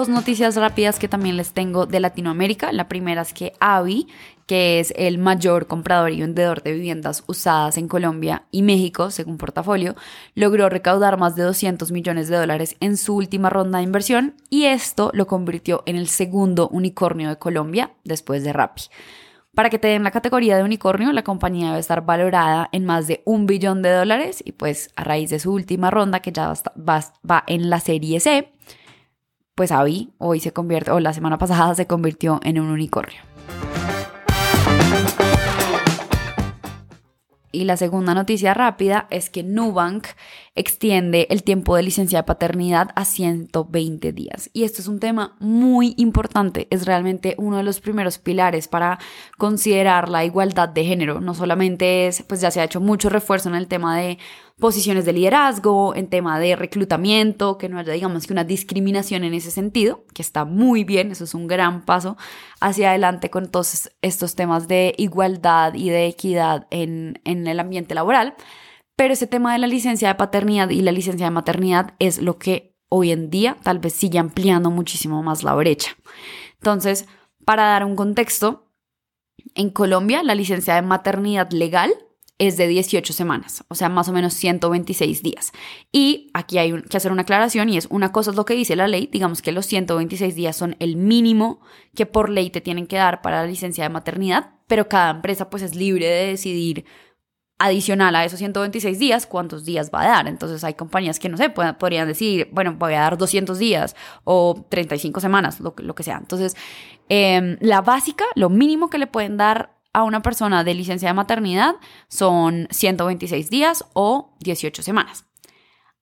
Noticias 0.07 0.55
rápidas 0.55 0.99
que 0.99 1.07
también 1.07 1.37
les 1.37 1.53
tengo 1.53 1.85
de 1.85 1.99
Latinoamérica. 1.99 2.71
La 2.71 2.87
primera 2.87 3.21
es 3.21 3.33
que 3.33 3.53
Avi, 3.59 4.07
que 4.45 4.79
es 4.79 4.93
el 4.95 5.17
mayor 5.17 5.67
comprador 5.67 6.11
y 6.11 6.21
vendedor 6.21 6.63
de 6.63 6.73
viviendas 6.73 7.23
usadas 7.27 7.77
en 7.77 7.87
Colombia 7.87 8.43
y 8.49 8.61
México, 8.61 9.11
según 9.11 9.37
portafolio, 9.37 9.95
logró 10.35 10.69
recaudar 10.69 11.17
más 11.17 11.35
de 11.35 11.43
200 11.43 11.91
millones 11.91 12.29
de 12.29 12.37
dólares 12.37 12.75
en 12.79 12.97
su 12.97 13.15
última 13.15 13.49
ronda 13.49 13.79
de 13.79 13.83
inversión 13.83 14.35
y 14.49 14.65
esto 14.65 15.11
lo 15.13 15.27
convirtió 15.27 15.83
en 15.85 15.95
el 15.95 16.07
segundo 16.07 16.69
unicornio 16.69 17.29
de 17.29 17.37
Colombia 17.37 17.91
después 18.03 18.43
de 18.43 18.53
Rappi. 18.53 18.83
Para 19.57 19.71
que 19.71 19.79
te 19.79 19.87
den 19.87 20.03
la 20.03 20.11
categoría 20.11 20.55
de 20.55 20.63
unicornio, 20.63 21.11
la 21.13 21.23
compañía 21.23 21.69
debe 21.69 21.79
estar 21.79 22.05
valorada 22.05 22.69
en 22.71 22.85
más 22.85 23.07
de 23.07 23.23
un 23.25 23.47
billón 23.47 23.81
de 23.81 23.91
dólares 23.91 24.43
y 24.45 24.51
pues 24.51 24.91
a 24.95 25.03
raíz 25.03 25.31
de 25.31 25.39
su 25.39 25.51
última 25.51 25.89
ronda, 25.89 26.19
que 26.19 26.31
ya 26.31 26.53
va, 26.77 27.03
va 27.27 27.43
en 27.47 27.71
la 27.71 27.79
serie 27.79 28.19
C, 28.19 28.53
pues 29.57 29.71
Avi 29.71 30.11
hoy 30.19 30.39
se 30.39 30.53
convierte, 30.53 30.91
o 30.91 30.99
la 30.99 31.13
semana 31.13 31.39
pasada 31.39 31.73
se 31.73 31.87
convirtió 31.87 32.39
en 32.43 32.59
un 32.59 32.69
unicornio. 32.69 33.19
Y 37.51 37.63
la 37.63 37.75
segunda 37.75 38.13
noticia 38.13 38.53
rápida 38.53 39.07
es 39.09 39.31
que 39.31 39.41
Nubank 39.41 40.05
extiende 40.53 41.25
el 41.31 41.41
tiempo 41.41 41.75
de 41.75 41.81
licencia 41.81 42.19
de 42.19 42.23
paternidad 42.23 42.89
a 42.93 43.03
120 43.03 44.11
días. 44.11 44.51
Y 44.53 44.63
esto 44.63 44.79
es 44.79 44.87
un 44.87 44.99
tema 44.99 45.35
muy 45.39 45.95
importante, 45.97 46.67
es 46.69 46.85
realmente 46.85 47.33
uno 47.39 47.57
de 47.57 47.63
los 47.63 47.79
primeros 47.79 48.19
pilares 48.19 48.67
para 48.67 48.99
considerar 49.39 50.07
la 50.07 50.23
igualdad 50.23 50.69
de 50.69 50.85
género. 50.85 51.19
No 51.19 51.33
solamente 51.33 52.05
es, 52.05 52.21
pues 52.21 52.41
ya 52.41 52.51
se 52.51 52.61
ha 52.61 52.65
hecho 52.65 52.79
mucho 52.79 53.09
refuerzo 53.09 53.49
en 53.49 53.55
el 53.55 53.67
tema 53.67 53.97
de 53.97 54.19
posiciones 54.59 55.05
de 55.05 55.13
liderazgo, 55.13 55.95
en 55.95 56.07
tema 56.07 56.39
de 56.39 56.55
reclutamiento, 56.55 57.57
que 57.57 57.69
no 57.69 57.77
haya, 57.77 57.93
digamos, 57.93 58.25
que 58.25 58.33
una 58.33 58.43
discriminación 58.43 59.23
en 59.23 59.33
ese 59.33 59.51
sentido, 59.51 60.03
que 60.13 60.21
está 60.21 60.45
muy 60.45 60.83
bien, 60.83 61.11
eso 61.11 61.25
es 61.25 61.35
un 61.35 61.47
gran 61.47 61.85
paso 61.85 62.17
hacia 62.59 62.89
adelante 62.89 63.29
con 63.29 63.49
todos 63.49 63.91
estos 64.01 64.35
temas 64.35 64.67
de 64.67 64.95
igualdad 64.97 65.75
y 65.75 65.89
de 65.89 66.07
equidad 66.07 66.67
en, 66.71 67.21
en 67.23 67.45
el 67.45 67.59
ambiente 67.59 67.93
laboral. 67.93 68.35
Pero 68.95 69.13
ese 69.13 69.27
tema 69.27 69.53
de 69.53 69.59
la 69.59 69.67
licencia 69.67 70.07
de 70.07 70.15
paternidad 70.15 70.71
y 70.71 70.81
la 70.81 70.91
licencia 70.91 71.27
de 71.27 71.31
maternidad 71.31 71.93
es 71.99 72.19
lo 72.19 72.39
que 72.39 72.75
hoy 72.89 73.11
en 73.11 73.29
día 73.29 73.57
tal 73.61 73.77
vez 73.77 73.93
sigue 73.93 74.17
ampliando 74.17 74.71
muchísimo 74.71 75.21
más 75.21 75.43
la 75.43 75.53
brecha. 75.53 75.95
Entonces, 76.55 77.07
para 77.45 77.65
dar 77.65 77.85
un 77.85 77.95
contexto, 77.95 78.71
en 79.53 79.69
Colombia 79.69 80.23
la 80.23 80.33
licencia 80.33 80.73
de 80.73 80.81
maternidad 80.81 81.51
legal 81.51 81.93
es 82.39 82.55
de 82.57 82.67
18 82.67 83.13
semanas, 83.13 83.63
o 83.67 83.75
sea, 83.75 83.89
más 83.89 84.09
o 84.09 84.13
menos 84.13 84.33
126 84.35 85.23
días. 85.23 85.51
Y 85.91 86.29
aquí 86.33 86.57
hay 86.59 86.81
que 86.83 86.97
hacer 86.97 87.11
una 87.11 87.23
aclaración 87.23 87.69
y 87.69 87.77
es 87.77 87.87
una 87.89 88.11
cosa 88.11 88.31
es 88.31 88.37
lo 88.37 88.45
que 88.45 88.53
dice 88.53 88.75
la 88.75 88.87
ley, 88.87 89.09
digamos 89.11 89.41
que 89.41 89.51
los 89.51 89.65
126 89.65 90.35
días 90.35 90.55
son 90.55 90.75
el 90.79 90.97
mínimo 90.97 91.61
que 91.95 92.05
por 92.05 92.29
ley 92.29 92.49
te 92.49 92.61
tienen 92.61 92.85
que 92.85 92.97
dar 92.97 93.21
para 93.21 93.41
la 93.41 93.47
licencia 93.47 93.83
de 93.83 93.89
maternidad, 93.89 94.51
pero 94.67 94.87
cada 94.87 95.11
empresa 95.11 95.49
pues 95.49 95.63
es 95.63 95.75
libre 95.75 96.05
de 96.05 96.27
decidir 96.27 96.85
adicional 97.59 98.15
a 98.15 98.23
esos 98.23 98.37
126 98.37 98.99
días, 98.99 99.25
cuántos 99.25 99.65
días 99.65 99.89
va 99.93 100.03
a 100.03 100.07
dar. 100.07 100.27
Entonces 100.27 100.63
hay 100.63 100.75
compañías 100.75 101.19
que, 101.19 101.29
no 101.29 101.37
sé, 101.37 101.49
podrían 101.49 102.07
decir, 102.07 102.49
bueno, 102.51 102.75
voy 102.77 102.93
a 102.93 103.01
dar 103.01 103.17
200 103.17 103.57
días 103.57 103.95
o 104.23 104.65
35 104.69 105.19
semanas, 105.19 105.59
lo, 105.59 105.73
lo 105.77 105.95
que 105.95 106.03
sea. 106.03 106.17
Entonces, 106.17 106.55
em, 107.09 107.57
la 107.59 107.81
básica, 107.81 108.25
lo 108.35 108.49
mínimo 108.49 108.89
que 108.89 108.99
le 108.99 109.07
pueden 109.07 109.37
dar 109.37 109.76
a 109.97 110.03
una 110.03 110.21
persona 110.21 110.63
de 110.63 110.75
licencia 110.75 111.09
de 111.09 111.15
maternidad 111.15 111.73
son 112.07 112.67
126 112.69 113.49
días 113.49 113.83
o 113.93 114.35
18 114.41 114.83
semanas. 114.83 115.25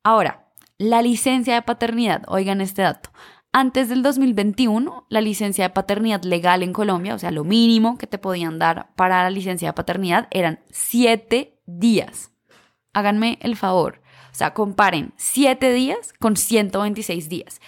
Ahora, 0.04 0.50
la 0.78 1.02
licencia 1.02 1.54
de 1.54 1.62
paternidad, 1.62 2.24
oigan 2.28 2.60
este 2.60 2.82
dato. 2.82 3.12
Antes 3.54 3.88
del 3.88 4.04
2021, 4.04 5.06
la 5.08 5.22
licencia 5.22 5.64
de 5.64 5.74
paternidad 5.74 6.24
legal 6.24 6.62
en 6.62 6.74
Colombia, 6.74 7.16
o 7.16 7.20
sea, 7.20 7.32
lo 7.32 7.46
mínimo 7.46 7.98
que 7.98 8.06
te 8.06 8.18
podían 8.18 8.60
dar 8.60 8.94
para 8.98 9.24
la 9.24 9.30
licencia 9.30 9.70
de 9.70 9.74
paternidad 9.74 10.28
eran 10.30 10.60
7 10.72 11.58
días. 11.66 12.32
Háganme 12.92 13.40
el 13.44 13.56
favor. 13.56 14.02
O 14.30 14.36
sea, 14.36 14.54
comparen 14.54 15.14
7 15.16 15.72
días 15.72 16.12
con 16.20 16.36
126 16.36 17.30
días. 17.30 17.62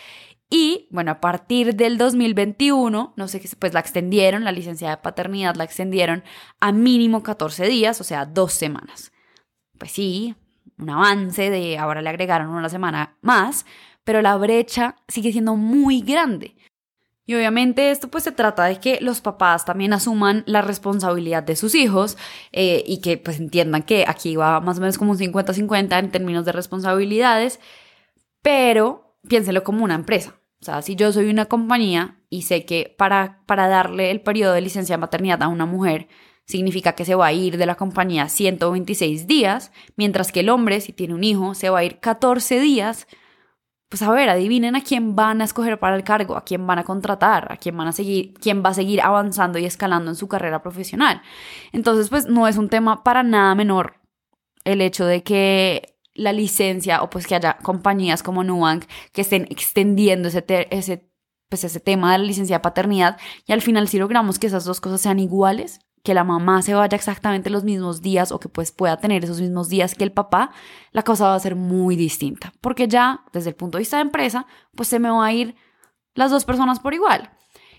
Y 0.50 0.88
bueno, 0.92 1.12
a 1.12 1.20
partir 1.20 1.76
del 1.76 1.98
2021, 1.98 3.14
no 3.16 3.28
sé 3.28 3.42
qué, 3.42 3.50
pues 3.60 3.74
la 3.74 3.82
extendieron, 3.82 4.46
la 4.46 4.52
licencia 4.52 4.90
de 4.90 4.98
paternidad 4.98 5.56
la 5.56 5.66
extendieron 5.66 6.24
a 6.60 6.72
mínimo 6.72 7.22
14 7.22 7.68
días, 7.68 8.00
o 8.00 8.04
sea, 8.04 8.26
dos 8.26 8.54
semanas. 8.54 9.12
Pues 9.78 9.92
sí, 9.92 10.36
un 10.78 10.90
avance 10.90 11.50
de 11.50 11.78
ahora 11.78 12.02
le 12.02 12.10
agregaron 12.10 12.50
una 12.50 12.70
semana 12.70 13.18
más, 13.22 13.66
pero 14.04 14.22
la 14.22 14.38
brecha 14.38 14.96
sigue 15.10 15.34
siendo 15.34 15.56
muy 15.56 16.02
grande. 16.02 16.56
Y 17.26 17.36
obviamente 17.36 17.92
esto 17.92 18.08
pues 18.08 18.24
se 18.24 18.32
trata 18.32 18.64
de 18.64 18.80
que 18.80 19.00
los 19.02 19.20
papás 19.20 19.66
también 19.66 19.92
asuman 19.92 20.44
la 20.48 20.62
responsabilidad 20.62 21.44
de 21.44 21.58
sus 21.58 21.76
hijos 21.76 22.18
eh, 22.54 22.86
y 22.88 23.02
que 23.02 23.18
pues 23.18 23.38
entiendan 23.40 23.84
que 23.84 24.06
aquí 24.08 24.38
va 24.38 24.62
más 24.62 24.78
o 24.78 24.82
menos 24.82 24.98
como 24.98 25.12
un 25.12 25.18
50-50 25.18 26.00
en 26.00 26.10
términos 26.10 26.46
de 26.46 26.54
responsabilidades, 26.54 27.60
pero 28.42 29.07
piénselo 29.28 29.63
como 29.63 29.84
una 29.84 29.96
empresa. 29.96 30.40
O 30.62 30.66
sea, 30.66 30.82
si 30.82 30.96
yo 30.96 31.12
soy 31.12 31.30
una 31.30 31.46
compañía 31.46 32.20
y 32.30 32.44
sé 32.44 32.66
que 32.66 32.96
para, 32.98 33.44
para 33.46 33.68
darle 33.68 34.12
el 34.12 34.22
periodo 34.22 34.54
de 34.54 34.62
licencia 34.62 34.96
de 34.96 35.02
maternidad 35.02 35.44
a 35.44 35.48
una 35.48 35.66
mujer 35.66 36.08
significa 36.46 36.94
que 36.94 37.06
se 37.06 37.16
va 37.16 37.28
a 37.28 37.34
ir 37.34 37.58
de 37.58 37.66
la 37.66 37.76
compañía 37.76 38.30
126 38.30 39.28
días, 39.28 39.72
mientras 39.98 40.32
que 40.32 40.40
el 40.40 40.50
hombre, 40.50 40.82
si 40.82 40.94
tiene 40.94 41.13
un 41.13 41.24
hijo, 41.24 41.54
se 41.54 41.70
va 41.70 41.80
a 41.80 41.84
ir 41.84 42.00
14 42.00 42.60
días, 42.60 43.08
pues 43.90 44.02
a 44.02 44.12
ver, 44.12 44.30
adivinen 44.30 44.76
a 44.76 44.82
quién 44.82 45.16
van 45.16 45.42
a 45.42 45.44
escoger 45.44 45.80
para 45.80 45.96
el 45.96 46.04
cargo, 46.04 46.36
a 46.38 46.44
quién 46.44 46.66
van 46.66 46.80
a 46.80 46.84
contratar, 46.84 47.52
a 47.52 47.58
quién 47.58 47.76
van 47.78 47.88
a 47.88 47.92
seguir, 47.92 48.34
quién 48.36 48.63
va 48.63 48.70
a 48.70 48.74
seguir 48.74 49.02
avanzando 49.02 49.60
y 49.60 49.66
escalando 49.66 50.10
en 50.12 50.16
su 50.16 50.28
carrera 50.28 50.62
profesional. 50.62 51.22
Entonces, 51.72 52.10
pues 52.10 52.26
no 52.26 52.48
es 52.48 52.58
un 52.58 52.70
tema 52.70 53.04
para 53.04 53.24
nada 53.24 53.54
menor 53.54 53.96
el 54.63 54.82
hecho 54.82 55.06
de 55.06 55.24
que 55.24 55.97
la 56.17 56.34
licencia 56.34 57.01
o 57.03 57.10
pues 57.10 57.27
que 57.27 57.36
haya 57.36 57.58
compañías 57.63 58.23
como 58.23 58.43
Nubank 58.43 58.86
que 59.13 59.21
estén 59.21 59.43
extendiendo 59.49 60.27
ese, 60.27 60.43
ese, 60.71 61.10
pues 61.49 61.63
ese 61.63 61.80
tema 61.80 62.12
de 62.12 62.17
la 62.17 62.25
licencia 62.25 62.58
de 62.58 62.62
paternidad 62.62 63.17
y 63.45 63.53
al 63.53 63.62
final 63.62 63.88
si 63.88 63.99
logramos 63.99 64.39
que 64.39 64.47
esas 64.47 64.65
dos 64.65 64.82
cosas 64.82 65.01
sean 65.01 65.19
iguales, 65.19 65.80
que 66.03 66.13
la 66.13 66.23
mamá 66.23 66.62
se 66.62 66.73
vaya 66.73 66.95
exactamente 66.95 67.49
los 67.49 67.63
mismos 67.63 68.01
días 68.01 68.32
o 68.32 68.39
que 68.39 68.49
pues 68.49 68.71
pueda 68.71 68.97
tener 68.97 69.23
esos 69.23 69.41
mismos 69.41 69.67
días 69.67 69.93
que 69.93 70.03
el 70.03 70.12
papá, 70.12 70.51
la 70.91 71.03
cosa 71.03 71.27
va 71.27 71.36
a 71.36 71.39
ser 71.39 71.56
muy 71.56 71.95
distinta. 71.97 72.53
Porque 72.62 72.88
ya 72.88 73.25
desde 73.34 73.49
el 73.49 73.56
punto 73.56 73.77
de 73.77 73.82
vista 73.82 73.97
de 73.97 74.03
empresa, 74.03 74.45
pues 74.73 74.88
se 74.88 74.99
me 74.99 75.10
va 75.10 75.25
a 75.25 75.34
ir 75.34 75.56
las 76.15 76.32
dos 76.32 76.45
personas 76.45 76.80
por 76.80 76.93
igual. 76.93 77.32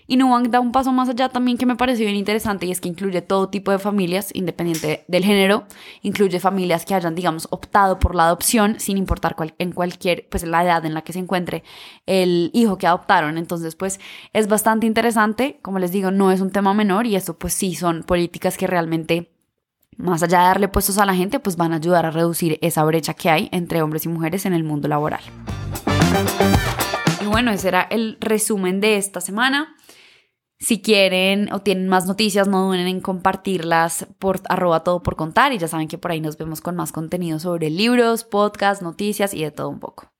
Y 0.09 0.17
Nubank 0.17 0.47
da 0.47 0.59
un 0.59 0.71
paso 0.71 0.91
más 0.91 1.07
allá 1.07 1.29
también 1.29 1.55
que 1.55 1.67
me 1.67 1.75
pareció 1.75 2.03
bien 2.05 2.17
interesante 2.17 2.65
y 2.65 2.71
es 2.71 2.81
que 2.81 2.89
incluye 2.89 3.21
todo 3.21 3.49
tipo 3.49 3.69
de 3.69 3.77
familias, 3.77 4.31
independiente 4.33 5.05
del 5.07 5.23
género, 5.23 5.65
incluye 6.01 6.39
familias 6.39 6.83
que 6.83 6.95
hayan, 6.95 7.13
digamos, 7.13 7.47
optado 7.51 7.99
por 7.99 8.15
la 8.15 8.23
adopción 8.23 8.79
sin 8.79 8.97
importar 8.97 9.35
en 9.59 9.71
cualquier, 9.71 10.27
pues 10.29 10.43
la 10.43 10.63
edad 10.63 10.83
en 10.83 10.95
la 10.95 11.03
que 11.03 11.13
se 11.13 11.19
encuentre 11.19 11.63
el 12.07 12.49
hijo 12.55 12.79
que 12.79 12.87
adoptaron. 12.87 13.37
Entonces, 13.37 13.75
pues 13.75 13.99
es 14.33 14.47
bastante 14.47 14.87
interesante, 14.87 15.59
como 15.61 15.77
les 15.77 15.91
digo, 15.91 16.09
no 16.09 16.31
es 16.31 16.41
un 16.41 16.49
tema 16.49 16.73
menor 16.73 17.05
y 17.05 17.15
esto 17.15 17.37
pues 17.37 17.53
sí 17.53 17.75
son 17.75 18.01
políticas 18.01 18.57
que 18.57 18.65
realmente 18.65 19.29
más 19.97 20.23
allá 20.23 20.39
de 20.39 20.45
darle 20.45 20.67
puestos 20.69 20.97
a 20.97 21.05
la 21.05 21.13
gente, 21.13 21.39
pues 21.39 21.55
van 21.55 21.71
a 21.71 21.75
ayudar 21.75 22.07
a 22.07 22.09
reducir 22.09 22.57
esa 22.63 22.83
brecha 22.83 23.13
que 23.13 23.29
hay 23.29 23.47
entre 23.51 23.83
hombres 23.83 24.05
y 24.05 24.09
mujeres 24.09 24.47
en 24.47 24.53
el 24.53 24.63
mundo 24.63 24.87
laboral. 24.87 25.21
Y 27.21 27.25
bueno, 27.27 27.51
ese 27.51 27.67
era 27.67 27.83
el 27.83 28.17
resumen 28.19 28.81
de 28.81 28.97
esta 28.97 29.21
semana. 29.21 29.75
Si 30.61 30.81
quieren 30.81 31.53
o 31.53 31.61
tienen 31.61 31.87
más 31.87 32.05
noticias, 32.05 32.49
no 32.49 32.65
duden 32.65 32.85
en 32.85 32.99
compartirlas 32.99 34.07
por 34.19 34.41
arroba 34.49 34.83
todo 34.83 35.01
por 35.01 35.15
contar 35.15 35.53
y 35.53 35.57
ya 35.57 35.69
saben 35.69 35.87
que 35.87 35.97
por 35.97 36.11
ahí 36.11 36.19
nos 36.19 36.37
vemos 36.37 36.59
con 36.59 36.75
más 36.75 36.91
contenido 36.91 37.39
sobre 37.39 37.69
libros, 37.69 38.25
podcasts, 38.25 38.83
noticias 38.83 39.33
y 39.33 39.41
de 39.41 39.51
todo 39.51 39.69
un 39.69 39.79
poco. 39.79 40.11